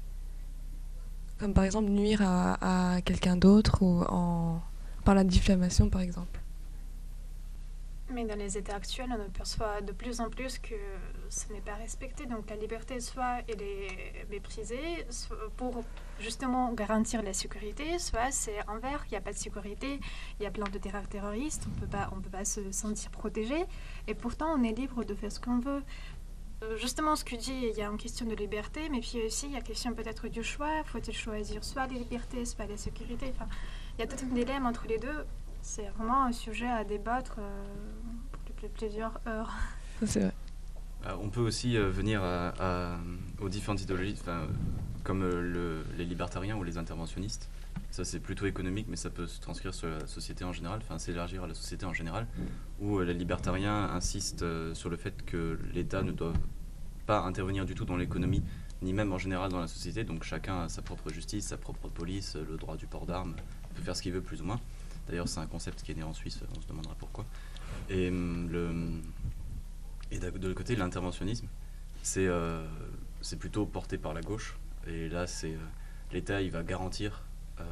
Comme 1.38 1.52
par 1.52 1.64
exemple 1.64 1.90
nuire 1.90 2.22
à, 2.22 2.98
quelqu'un 3.04 3.36
d'autre 3.36 3.82
ou 3.82 4.02
en, 4.08 4.62
par 5.04 5.14
la 5.14 5.22
diffamation 5.22 5.90
par 5.90 6.00
exemple. 6.00 6.40
Mais 8.10 8.24
dans 8.24 8.36
les 8.36 8.56
états 8.56 8.76
actuels, 8.76 9.10
on 9.10 9.20
aperçoit 9.20 9.80
de 9.80 9.92
plus 9.92 10.20
en 10.20 10.30
plus 10.30 10.58
que 10.58 10.74
ce 11.28 11.52
n'est 11.52 11.60
pas 11.60 11.74
respecté. 11.74 12.24
Donc 12.26 12.48
la 12.48 12.56
liberté, 12.56 13.00
soit 13.00 13.42
elle 13.48 13.60
est 13.60 14.26
méprisée 14.30 15.06
pour 15.56 15.84
justement 16.20 16.72
garantir 16.72 17.22
la 17.22 17.32
sécurité, 17.32 17.98
soit 17.98 18.30
c'est 18.30 18.66
envers, 18.68 19.04
il 19.06 19.10
n'y 19.12 19.16
a 19.16 19.20
pas 19.20 19.32
de 19.32 19.36
sécurité, 19.38 20.00
il 20.40 20.42
y 20.42 20.46
a 20.46 20.50
plein 20.50 20.64
de 20.66 20.78
terreurs 20.78 21.08
terroristes, 21.08 21.66
on 22.12 22.16
ne 22.16 22.20
peut 22.22 22.30
pas 22.30 22.44
se 22.44 22.70
sentir 22.72 23.10
protégé. 23.10 23.64
Et 24.08 24.14
pourtant, 24.14 24.54
on 24.56 24.62
est 24.64 24.72
libre 24.72 25.04
de 25.04 25.14
faire 25.14 25.30
ce 25.32 25.40
qu'on 25.40 25.58
veut. 25.58 25.82
Euh, 26.62 26.76
justement, 26.78 27.16
ce 27.16 27.24
que 27.24 27.36
dit, 27.36 27.52
il 27.70 27.76
y 27.76 27.82
a 27.82 27.86
une 27.88 27.98
question 27.98 28.24
de 28.26 28.34
liberté, 28.34 28.88
mais 28.90 29.00
puis 29.00 29.20
aussi, 29.26 29.46
il 29.46 29.52
y 29.52 29.56
a 29.56 29.60
question 29.60 29.92
peut-être 29.92 30.26
du 30.28 30.42
choix. 30.42 30.82
Faut-il 30.84 31.14
choisir 31.14 31.62
soit 31.62 31.86
la 31.86 31.92
liberté, 31.94 32.44
soit 32.46 32.66
la 32.66 32.78
sécurité 32.78 33.30
enfin, 33.34 33.46
Il 33.98 34.00
y 34.00 34.04
a 34.04 34.06
tout 34.06 34.16
un 34.24 34.34
dilemme 34.34 34.64
entre 34.66 34.86
les 34.86 34.98
deux. 34.98 35.26
C'est 35.60 35.88
vraiment 35.98 36.24
un 36.24 36.32
sujet 36.32 36.66
à 36.68 36.82
débattre 36.84 37.36
euh, 37.40 37.64
pour 38.56 38.70
plusieurs 38.70 39.20
heures. 39.26 39.52
C'est 40.06 40.20
vrai. 40.20 40.32
Euh, 41.06 41.14
on 41.22 41.28
peut 41.28 41.40
aussi 41.42 41.76
venir 41.76 42.22
à- 42.22 42.54
à- 42.94 42.96
aux 43.40 43.48
différentes 43.50 43.82
idéologies, 43.82 44.16
enfin, 44.18 44.46
comme 45.06 45.22
euh, 45.22 45.40
le- 45.40 45.84
les 45.96 46.04
libertariens 46.04 46.56
ou 46.56 46.64
les 46.64 46.78
interventionnistes. 46.78 47.48
Ça, 47.92 48.04
c'est 48.04 48.18
plutôt 48.18 48.46
économique, 48.46 48.86
mais 48.90 48.96
ça 48.96 49.08
peut 49.08 49.28
se 49.28 49.40
transcrire 49.40 49.72
sur 49.72 49.88
la 49.88 50.04
société 50.08 50.44
en 50.44 50.52
général, 50.52 50.80
enfin 50.82 50.98
s'élargir 50.98 51.44
à 51.44 51.46
la 51.46 51.54
société 51.54 51.86
en 51.86 51.94
général, 51.94 52.26
où 52.80 52.98
euh, 52.98 53.04
les 53.04 53.14
libertariens 53.14 53.84
insistent 53.94 54.42
euh, 54.42 54.74
sur 54.74 54.90
le 54.90 54.96
fait 54.96 55.24
que 55.24 55.58
l'État 55.72 56.02
ne 56.02 56.10
doit 56.10 56.32
pas 57.06 57.20
intervenir 57.20 57.64
du 57.64 57.76
tout 57.76 57.84
dans 57.84 57.96
l'économie, 57.96 58.42
ni 58.82 58.92
même 58.92 59.12
en 59.12 59.18
général 59.18 59.52
dans 59.52 59.60
la 59.60 59.68
société. 59.68 60.02
Donc 60.02 60.24
chacun 60.24 60.62
a 60.64 60.68
sa 60.68 60.82
propre 60.82 61.10
justice, 61.12 61.46
sa 61.46 61.56
propre 61.56 61.88
police, 61.88 62.34
le 62.36 62.56
droit 62.56 62.76
du 62.76 62.88
port 62.88 63.06
d'armes, 63.06 63.36
peut 63.76 63.82
faire 63.82 63.94
ce 63.94 64.02
qu'il 64.02 64.12
veut 64.12 64.22
plus 64.22 64.42
ou 64.42 64.44
moins. 64.44 64.60
D'ailleurs, 65.06 65.28
c'est 65.28 65.38
un 65.38 65.46
concept 65.46 65.82
qui 65.84 65.92
est 65.92 65.94
né 65.94 66.02
en 66.02 66.12
Suisse, 66.14 66.40
on 66.58 66.60
se 66.60 66.66
demandera 66.66 66.96
pourquoi. 66.98 67.24
Et, 67.88 68.10
de 68.10 68.58
l'autre 70.10 70.54
côté, 70.54 70.74
l'interventionnisme, 70.74 71.46
c'est 72.02 72.28
plutôt 73.38 73.66
porté 73.66 73.98
par 73.98 74.12
la 74.12 74.20
gauche. 74.20 74.56
Et 74.88 75.08
là, 75.08 75.26
c'est 75.26 75.52
euh, 75.54 75.58
l'État, 76.12 76.42
il 76.42 76.50
va 76.50 76.62
garantir, 76.62 77.24
euh, 77.60 77.64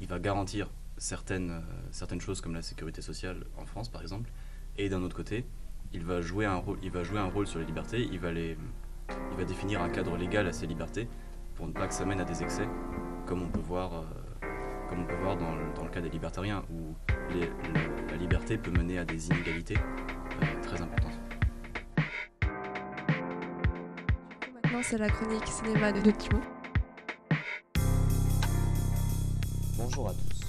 il 0.00 0.06
va 0.06 0.18
garantir 0.18 0.68
certaines, 0.98 1.50
euh, 1.50 1.60
certaines 1.90 2.20
choses 2.20 2.40
comme 2.40 2.54
la 2.54 2.62
sécurité 2.62 3.00
sociale 3.02 3.44
en 3.56 3.64
France, 3.66 3.88
par 3.88 4.02
exemple. 4.02 4.30
Et 4.76 4.88
d'un 4.88 5.02
autre 5.02 5.16
côté, 5.16 5.44
il 5.92 6.04
va 6.04 6.20
jouer 6.20 6.44
un 6.46 6.56
rôle, 6.56 6.78
il 6.82 6.90
va 6.90 7.02
jouer 7.02 7.18
un 7.18 7.26
rôle 7.30 7.46
sur 7.46 7.58
les 7.58 7.64
libertés. 7.64 8.02
Il 8.12 8.18
va 8.18 8.30
les, 8.32 8.56
il 9.30 9.36
va 9.36 9.44
définir 9.44 9.80
un 9.82 9.88
cadre 9.88 10.16
légal 10.16 10.46
à 10.46 10.52
ces 10.52 10.66
libertés 10.66 11.08
pour 11.54 11.66
ne 11.66 11.72
pas 11.72 11.88
que 11.88 11.94
ça 11.94 12.04
mène 12.04 12.20
à 12.20 12.24
des 12.24 12.42
excès, 12.42 12.68
comme 13.26 13.42
on 13.42 13.48
peut 13.48 13.58
voir, 13.60 14.04
comme 14.88 15.00
on 15.00 15.06
peut 15.06 15.16
voir 15.16 15.36
dans, 15.36 15.56
le- 15.56 15.74
dans 15.74 15.82
le 15.84 15.90
cas 15.90 16.00
des 16.00 16.08
libertariens, 16.10 16.62
où 16.70 16.94
la 18.10 18.16
liberté 18.16 18.58
peut 18.58 18.70
mener 18.70 18.98
à 18.98 19.04
des 19.04 19.26
inégalités 19.28 19.76
très 20.62 20.80
importantes. 20.80 21.18
La 24.78 25.10
chronique 25.10 25.48
cinéma 25.48 25.90
de. 25.90 26.00
Bonjour 29.76 30.08
à 30.08 30.12
tous. 30.12 30.40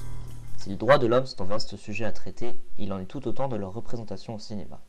Si 0.57 0.69
les 0.69 0.75
droits 0.75 0.99
de 0.99 1.07
l'homme 1.07 1.25
sont 1.25 1.41
un 1.41 1.45
vaste 1.45 1.75
sujet 1.77 2.05
à 2.05 2.11
traiter, 2.11 2.53
il 2.77 2.93
en 2.93 2.99
est 2.99 3.05
tout 3.05 3.27
autant 3.27 3.47
de 3.47 3.55
leur 3.55 3.73
représentation 3.73 4.35
au 4.35 4.39
cinéma. 4.39 4.79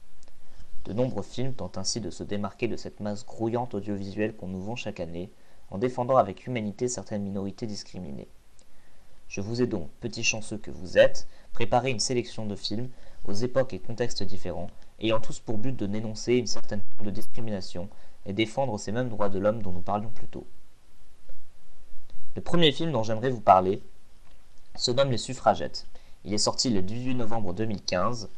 De 0.84 0.92
nombreux 0.92 1.22
films 1.22 1.54
tentent 1.54 1.78
ainsi 1.78 2.02
de 2.02 2.10
se 2.10 2.22
démarquer 2.22 2.68
de 2.68 2.76
cette 2.76 3.00
masse 3.00 3.24
grouillante 3.24 3.72
audiovisuelle 3.72 4.36
qu'on 4.36 4.48
nous 4.48 4.60
vend 4.60 4.76
chaque 4.76 5.00
année, 5.00 5.32
en 5.70 5.78
défendant 5.78 6.18
avec 6.18 6.46
humanité 6.46 6.86
certaines 6.86 7.22
minorités 7.22 7.66
discriminées. 7.66 8.28
Je 9.28 9.40
vous 9.40 9.62
ai 9.62 9.66
donc, 9.66 9.88
petits 10.00 10.22
chanceux 10.22 10.58
que 10.58 10.70
vous 10.70 10.98
êtes, 10.98 11.26
préparé 11.54 11.90
une 11.90 11.98
sélection 11.98 12.44
de 12.44 12.56
films, 12.56 12.90
aux 13.24 13.32
époques 13.32 13.72
et 13.72 13.78
contextes 13.78 14.22
différents, 14.22 14.68
ayant 15.00 15.18
tous 15.18 15.40
pour 15.40 15.56
but 15.56 15.74
de 15.74 15.86
dénoncer 15.86 16.34
une 16.34 16.46
certaine 16.46 16.82
forme 16.94 17.06
de 17.06 17.14
discrimination 17.14 17.88
et 18.26 18.32
défendre 18.32 18.78
ces 18.78 18.92
mêmes 18.92 19.08
droits 19.08 19.28
de 19.28 19.38
l'homme 19.38 19.62
dont 19.62 19.72
nous 19.72 19.80
parlions 19.80 20.10
plus 20.10 20.28
tôt. 20.28 20.46
Le 22.36 22.42
premier 22.42 22.72
film 22.72 22.92
dont 22.92 23.02
j'aimerais 23.02 23.30
vous 23.30 23.40
parler 23.40 23.82
se 24.76 24.90
nomme 24.90 25.10
Les 25.10 25.18
Suffragettes. 25.18 25.86
Il 26.24 26.32
est 26.32 26.38
sorti 26.38 26.70
le 26.70 26.82
18 26.82 27.14
novembre 27.14 27.52
2015 27.52 28.28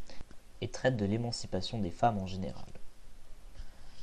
et 0.61 0.67
traite 0.67 0.97
de 0.97 1.05
l'émancipation 1.05 1.79
des 1.79 1.91
femmes 1.91 2.17
en 2.17 2.27
général. 2.27 2.65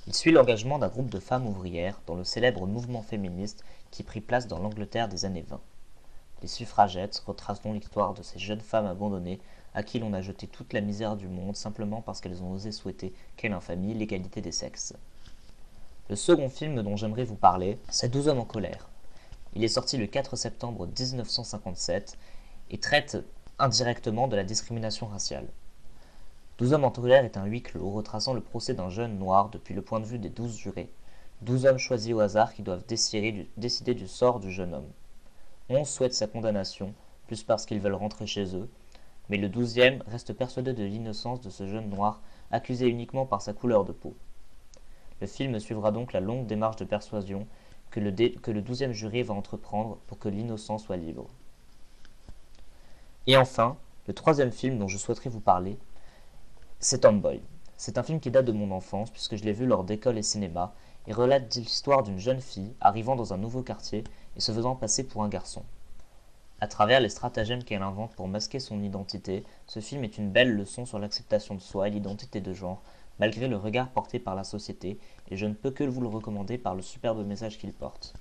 Il 0.07 0.15
suit 0.15 0.33
l'engagement 0.33 0.79
d'un 0.79 0.89
groupe 0.89 1.11
de 1.11 1.21
femmes 1.21 1.47
ouvrières 1.47 2.01
dans 2.07 2.15
le 2.15 2.25
célèbre 2.25 2.67
mouvement 2.67 3.03
féministe 3.03 3.65
qui 3.91 4.03
prit 4.03 4.21
place 4.21 4.47
dans 4.47 4.59
l'Angleterre 4.59 5.09
des 5.09 5.25
années 5.25 5.45
20. 5.49 5.61
Les 6.43 6.49
suffragettes 6.49 7.23
retracent 7.27 7.63
donc 7.63 7.75
l'histoire 7.75 8.15
de 8.15 8.23
ces 8.23 8.39
jeunes 8.39 8.61
femmes 8.61 8.87
abandonnées 8.87 9.41
à 9.75 9.83
qui 9.83 9.99
l'on 9.99 10.13
a 10.13 10.23
jeté 10.23 10.47
toute 10.47 10.73
la 10.73 10.81
misère 10.81 11.17
du 11.17 11.29
monde 11.29 11.57
simplement 11.57 12.01
parce 12.01 12.21
qu'elles 12.21 12.43
ont 12.43 12.53
osé 12.53 12.73
souhaiter, 12.73 13.13
quelle 13.37 13.53
infamie, 13.53 13.95
l'égalité 13.95 14.41
des 14.41 14.53
sexes. 14.53 14.95
Le 16.11 16.17
second 16.17 16.49
film 16.49 16.83
dont 16.83 16.97
j'aimerais 16.97 17.23
vous 17.23 17.37
parler, 17.37 17.79
c'est 17.89 18.09
12 18.09 18.27
hommes 18.27 18.41
en 18.41 18.45
colère. 18.45 18.89
Il 19.55 19.63
est 19.63 19.69
sorti 19.69 19.97
le 19.97 20.09
4 20.09 20.35
septembre 20.35 20.89
1957 20.89 22.19
et 22.73 22.79
traite 22.79 23.19
indirectement 23.61 24.27
de 24.27 24.35
la 24.35 24.43
discrimination 24.43 25.07
raciale. 25.07 25.47
12 26.59 26.73
hommes 26.73 26.83
en 26.83 26.91
colère 26.91 27.25
est 27.25 27.37
un 27.37 27.45
huis 27.45 27.63
clos 27.63 27.93
retraçant 27.93 28.35
le 28.35 28.41
procès 28.41 28.75
d'un 28.75 28.89
jeune 28.89 29.21
noir 29.21 29.51
depuis 29.51 29.73
le 29.73 29.83
point 29.83 30.01
de 30.01 30.05
vue 30.05 30.19
des 30.19 30.31
12 30.31 30.57
jurés. 30.57 30.91
12 31.43 31.67
hommes 31.67 31.79
choisis 31.79 32.13
au 32.13 32.19
hasard 32.19 32.55
qui 32.55 32.65
doivent 32.65 32.87
décider 32.89 33.95
du, 33.95 34.09
sort 34.09 34.41
du 34.41 34.51
jeune 34.51 34.75
homme. 34.75 34.91
11 35.69 35.89
souhaitent 35.89 36.15
sa 36.15 36.27
condamnation, 36.27 36.93
plus 37.29 37.45
parce 37.45 37.67
qu'ils 37.67 37.79
veulent 37.79 37.95
rentrer 37.95 38.27
chez 38.27 38.57
eux, 38.57 38.69
mais 39.29 39.37
le 39.37 39.49
12e 39.49 40.03
reste 40.09 40.33
persuadé 40.33 40.73
de 40.73 40.83
l'innocence 40.83 41.41
de 41.41 41.51
ce 41.51 41.69
jeune 41.69 41.89
noir 41.89 42.21
accusé 42.51 42.89
uniquement 42.89 43.27
par 43.27 43.43
sa 43.43 43.53
couleur 43.53 43.85
de 43.85 43.93
peau. 43.93 44.17
Le 45.21 45.27
film 45.27 45.59
suivra 45.61 45.93
donc 45.93 46.13
la 46.13 46.21
longue 46.21 46.47
démarche 46.47 46.77
de 46.77 46.85
persuasion 46.85 47.47
que 47.91 48.01
le, 48.01 48.11
12e 48.11 48.93
jury 48.93 49.23
va 49.23 49.35
entreprendre 49.35 49.99
pour 50.07 50.19
que 50.19 50.29
l'innocent 50.29 50.79
soit 50.79 50.97
libre. 50.97 51.27
Et 53.27 53.37
enfin, 53.37 53.77
le 54.07 54.15
troisième 54.15 54.53
film 54.53 54.79
dont 54.79 54.89
je 54.89 54.97
souhaiterais 54.99 55.31
vous 55.31 55.41
parler, 55.41 55.77
c'est 56.79 57.01
Tomboy. 57.01 57.43
C'est 57.77 57.99
un 57.99 58.03
film 58.03 58.21
qui 58.21 58.31
date 58.31 58.47
de 58.47 58.53
mon 58.53 58.71
enfance 58.71 59.11
puisque 59.11 59.37
je 59.37 59.45
l'ai 59.45 59.53
vu 59.53 59.67
lors 59.67 59.85
d'école 59.85 60.19
et 60.19 60.23
cinéma 60.23 60.75
et 61.07 61.13
relate 61.13 61.55
l'histoire 61.55 62.03
d'une 62.03 62.19
jeune 62.19 62.41
fille 62.41 62.75
arrivant 62.81 63.17
dans 63.17 63.33
un 63.33 63.39
nouveau 63.39 63.63
quartier 63.63 64.05
et 64.37 64.41
se 64.41 64.53
faisant 64.53 64.77
passer 64.77 65.07
pour 65.07 65.23
un 65.23 65.29
garçon. 65.29 65.63
À 66.63 66.69
travers 66.69 67.01
les 67.01 67.09
stratagèmes 67.09 67.65
qu'elle 67.65 67.83
invente 67.83 68.15
pour 68.15 68.29
masquer 68.29 68.61
son 68.61 68.83
identité, 68.83 69.45
ce 69.67 69.81
film 69.81 70.05
est 70.05 70.19
une 70.19 70.31
belle 70.31 70.55
leçon 70.55 70.85
sur 70.85 70.99
l'acceptation 70.99 71.55
de 71.55 71.61
soi 71.61 71.89
et 71.89 71.91
l'identité 71.91 72.43
de 72.43 72.53
genre, 72.53 72.83
malgré 73.21 73.49
le 73.49 73.57
regard 73.57 73.91
porté 73.91 74.19
par 74.19 74.35
la 74.35 74.45
société, 74.45 74.99
et 75.31 75.37
je 75.37 75.45
ne 75.45 75.53
peux 75.53 75.71
que 75.71 75.85
vous 75.85 76.01
le 76.01 76.09
recommander 76.09 76.57
par 76.57 76.75
le 76.75 76.81
superbe 76.81 77.25
message 77.27 77.59
qu'il 77.59 77.73
porte. 77.73 78.15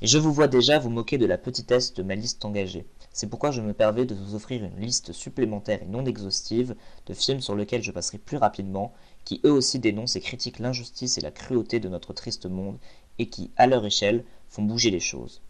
Et 0.00 0.06
je 0.06 0.18
vous 0.18 0.32
vois 0.32 0.46
déjà 0.46 0.78
vous 0.78 0.88
moquer 0.88 1.18
de 1.18 1.26
la 1.26 1.36
petitesse 1.36 1.94
de 1.94 2.04
ma 2.04 2.14
liste 2.14 2.44
engagée. 2.44 2.86
C'est 3.12 3.28
pourquoi 3.28 3.50
je 3.50 3.60
me 3.60 3.72
permets 3.72 4.04
de 4.04 4.14
vous 4.14 4.36
offrir 4.36 4.62
une 4.62 4.78
liste 4.78 5.12
supplémentaire 5.12 5.82
et 5.82 5.86
non 5.86 6.04
exhaustive 6.04 6.76
de 7.06 7.14
films 7.14 7.40
sur 7.40 7.56
lesquels 7.56 7.82
je 7.82 7.90
passerai 7.90 8.18
plus 8.18 8.36
rapidement, 8.36 8.92
qui 9.24 9.40
eux 9.44 9.52
aussi 9.52 9.80
dénoncent 9.80 10.16
et 10.16 10.20
critiquent 10.20 10.60
l'injustice 10.60 11.18
et 11.18 11.22
la 11.22 11.32
cruauté 11.32 11.80
de 11.80 11.88
notre 11.88 12.12
triste 12.12 12.46
monde, 12.46 12.78
et 13.18 13.28
qui, 13.28 13.50
à 13.56 13.66
leur 13.66 13.84
échelle, 13.84 14.24
font 14.48 14.62
bouger 14.62 14.90
les 14.90 15.00
choses. 15.00 15.42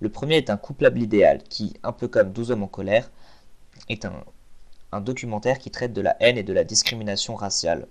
Le 0.00 0.08
premier 0.08 0.38
est 0.38 0.50
un 0.50 0.56
couplable 0.56 1.00
idéal, 1.00 1.42
qui, 1.44 1.74
un 1.84 1.92
peu 1.92 2.08
comme 2.08 2.32
12 2.32 2.50
hommes 2.50 2.64
en 2.64 2.68
colère, 2.68 3.12
est 3.88 4.04
un, 4.04 4.24
un 4.92 5.00
documentaire 5.00 5.58
qui 5.58 5.70
traite 5.70 5.92
de 5.92 6.00
la 6.02 6.16
haine 6.20 6.38
et 6.38 6.42
de 6.42 6.52
la 6.52 6.64
discrimination 6.64 7.34
raciale, 7.34 7.88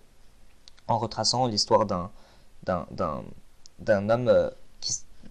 en 0.87 0.97
retraçant 0.99 1.47
l'histoire 1.47 1.85
d'un 1.85 2.11
d'un- 2.63 2.87
d'un- 3.79 4.09
homme 4.09 4.27
euh, 4.27 4.49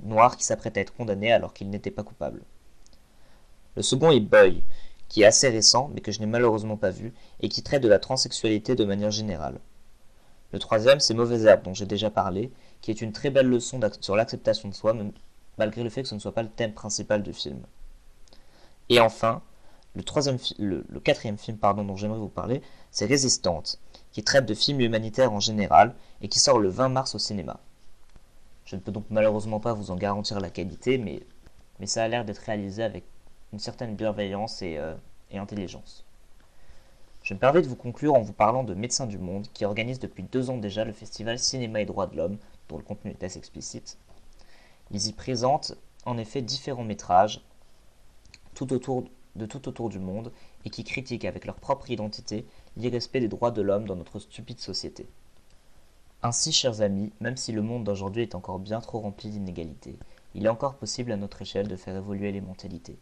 noir 0.02 0.36
qui 0.36 0.44
s'apprête 0.44 0.76
à 0.76 0.80
être 0.80 0.94
condamné 0.94 1.32
alors 1.32 1.54
qu'il 1.54 1.70
n'était 1.70 1.90
pas 1.92 2.02
coupable. 2.02 2.42
Le 3.76 3.82
second 3.82 4.10
est 4.12 4.20
Boy, 4.20 4.62
qui 5.08 5.22
est 5.22 5.26
assez 5.26 5.48
récent, 5.48 5.90
mais 5.94 6.00
que 6.00 6.12
je 6.12 6.20
n'ai 6.20 6.26
malheureusement 6.26 6.76
pas 6.76 6.90
vu, 6.90 7.12
et 7.40 7.48
qui 7.48 7.62
traite 7.62 7.82
de 7.82 7.88
la 7.88 7.98
transsexualité 7.98 8.74
de 8.76 8.84
manière 8.84 9.10
générale. 9.10 9.60
Le 10.52 10.58
troisième, 10.58 11.00
c'est 11.00 11.14
Mauvaise 11.14 11.44
Herbe, 11.46 11.62
dont 11.64 11.74
j'ai 11.74 11.86
déjà 11.86 12.10
parlé, 12.10 12.52
qui 12.80 12.90
est 12.90 13.00
une 13.02 13.12
très 13.12 13.30
belle 13.30 13.48
leçon 13.48 13.80
sur 14.00 14.16
l'acceptation 14.16 14.68
de 14.68 14.74
soi, 14.74 14.94
malgré 15.58 15.82
le 15.82 15.90
fait 15.90 16.02
que 16.02 16.08
ce 16.08 16.14
ne 16.14 16.20
soit 16.20 16.34
pas 16.34 16.42
le 16.42 16.50
thème 16.50 16.74
principal 16.74 17.22
du 17.22 17.32
film. 17.32 17.60
Et 18.88 19.00
enfin, 19.00 19.42
le, 19.94 20.02
troisième 20.02 20.38
le, 20.58 20.84
quatrième 21.00 21.38
film 21.38 21.56
pardon, 21.56 21.84
dont 21.84 21.96
j'aimerais 21.96 22.18
vous 22.18 22.28
parler, 22.28 22.62
c'est 22.90 23.06
Résistante, 23.06 23.80
qui 24.12 24.22
traite 24.22 24.46
de 24.46 24.54
films 24.54 24.80
humanitaires 24.80 25.32
en 25.32 25.40
général 25.40 25.94
et 26.20 26.28
qui 26.28 26.38
sort 26.38 26.58
le 26.58 26.68
20 26.68 26.88
mars 26.88 27.14
au 27.14 27.18
cinéma. 27.18 27.60
Je 28.64 28.76
ne 28.76 28.80
peux 28.80 28.92
donc 28.92 29.04
malheureusement 29.10 29.60
pas 29.60 29.72
vous 29.72 29.90
en 29.90 29.96
garantir 29.96 30.38
la 30.40 30.50
qualité, 30.50 30.98
mais, 30.98 31.22
mais 31.80 31.86
ça 31.86 32.04
a 32.04 32.08
l'air 32.08 32.24
d'être 32.24 32.38
réalisé 32.38 32.82
avec 32.82 33.04
une 33.52 33.58
certaine 33.58 33.96
bienveillance 33.96 34.62
et, 34.62 34.78
euh, 34.78 34.94
et 35.30 35.38
intelligence. 35.38 36.04
Je 37.22 37.34
me 37.34 37.38
permets 37.38 37.62
de 37.62 37.68
vous 37.68 37.76
conclure 37.76 38.14
en 38.14 38.20
vous 38.20 38.32
parlant 38.32 38.64
de 38.64 38.74
Médecins 38.74 39.06
du 39.06 39.18
Monde, 39.18 39.46
qui 39.52 39.64
organise 39.64 39.98
depuis 39.98 40.22
deux 40.22 40.50
ans 40.50 40.56
déjà 40.56 40.84
le 40.84 40.92
festival 40.92 41.38
Cinéma 41.38 41.80
et 41.80 41.84
Droits 41.84 42.06
de 42.06 42.16
l'Homme, 42.16 42.38
dont 42.68 42.78
le 42.78 42.84
contenu 42.84 43.10
est 43.10 43.22
assez 43.22 43.38
explicite. 43.38 43.98
Ils 44.90 45.08
y 45.08 45.12
présentent 45.12 45.74
en 46.06 46.16
effet 46.16 46.40
différents 46.42 46.84
métrages 46.84 47.42
tout 48.54 48.72
autour, 48.72 49.04
de 49.40 49.46
tout 49.46 49.68
autour 49.68 49.88
du 49.88 49.98
monde 49.98 50.30
et 50.64 50.70
qui 50.70 50.84
critiquent 50.84 51.24
avec 51.24 51.46
leur 51.46 51.56
propre 51.56 51.90
identité 51.90 52.46
l'irrespect 52.76 53.20
des 53.20 53.28
droits 53.28 53.50
de 53.50 53.62
l'homme 53.62 53.86
dans 53.86 53.96
notre 53.96 54.20
stupide 54.20 54.60
société. 54.60 55.08
Ainsi, 56.22 56.52
chers 56.52 56.82
amis, 56.82 57.12
même 57.20 57.36
si 57.36 57.50
le 57.50 57.62
monde 57.62 57.84
d'aujourd'hui 57.84 58.22
est 58.22 58.34
encore 58.34 58.58
bien 58.58 58.80
trop 58.80 59.00
rempli 59.00 59.30
d'inégalités, 59.30 59.98
il 60.34 60.44
est 60.44 60.50
encore 60.50 60.76
possible 60.76 61.12
à 61.12 61.16
notre 61.16 61.42
échelle 61.42 61.66
de 61.66 61.76
faire 61.76 61.96
évoluer 61.96 62.30
les 62.30 62.42
mentalités. 62.42 62.98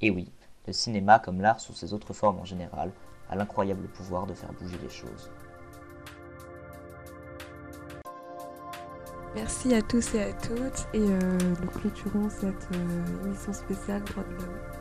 Et 0.00 0.10
oui, 0.10 0.32
le 0.66 0.72
cinéma, 0.72 1.18
comme 1.18 1.40
l'art 1.40 1.60
sous 1.60 1.74
ses 1.74 1.92
autres 1.92 2.14
formes 2.14 2.40
en 2.40 2.44
général, 2.44 2.90
a 3.28 3.36
l'incroyable 3.36 3.86
pouvoir 3.88 4.26
de 4.26 4.34
faire 4.34 4.52
bouger 4.54 4.78
les 4.82 4.90
choses. 4.90 5.30
Merci 9.34 9.74
à 9.74 9.82
tous 9.82 10.14
et 10.14 10.22
à 10.22 10.32
toutes 10.32 10.86
et 10.94 11.00
euh, 11.00 11.38
nous 11.60 11.70
clôturons 11.80 12.30
cette 12.30 12.68
euh, 12.72 13.24
émission 13.24 13.52
spéciale 13.52 14.02
Droits 14.04 14.22
de 14.22 14.36
l'homme. 14.36 14.73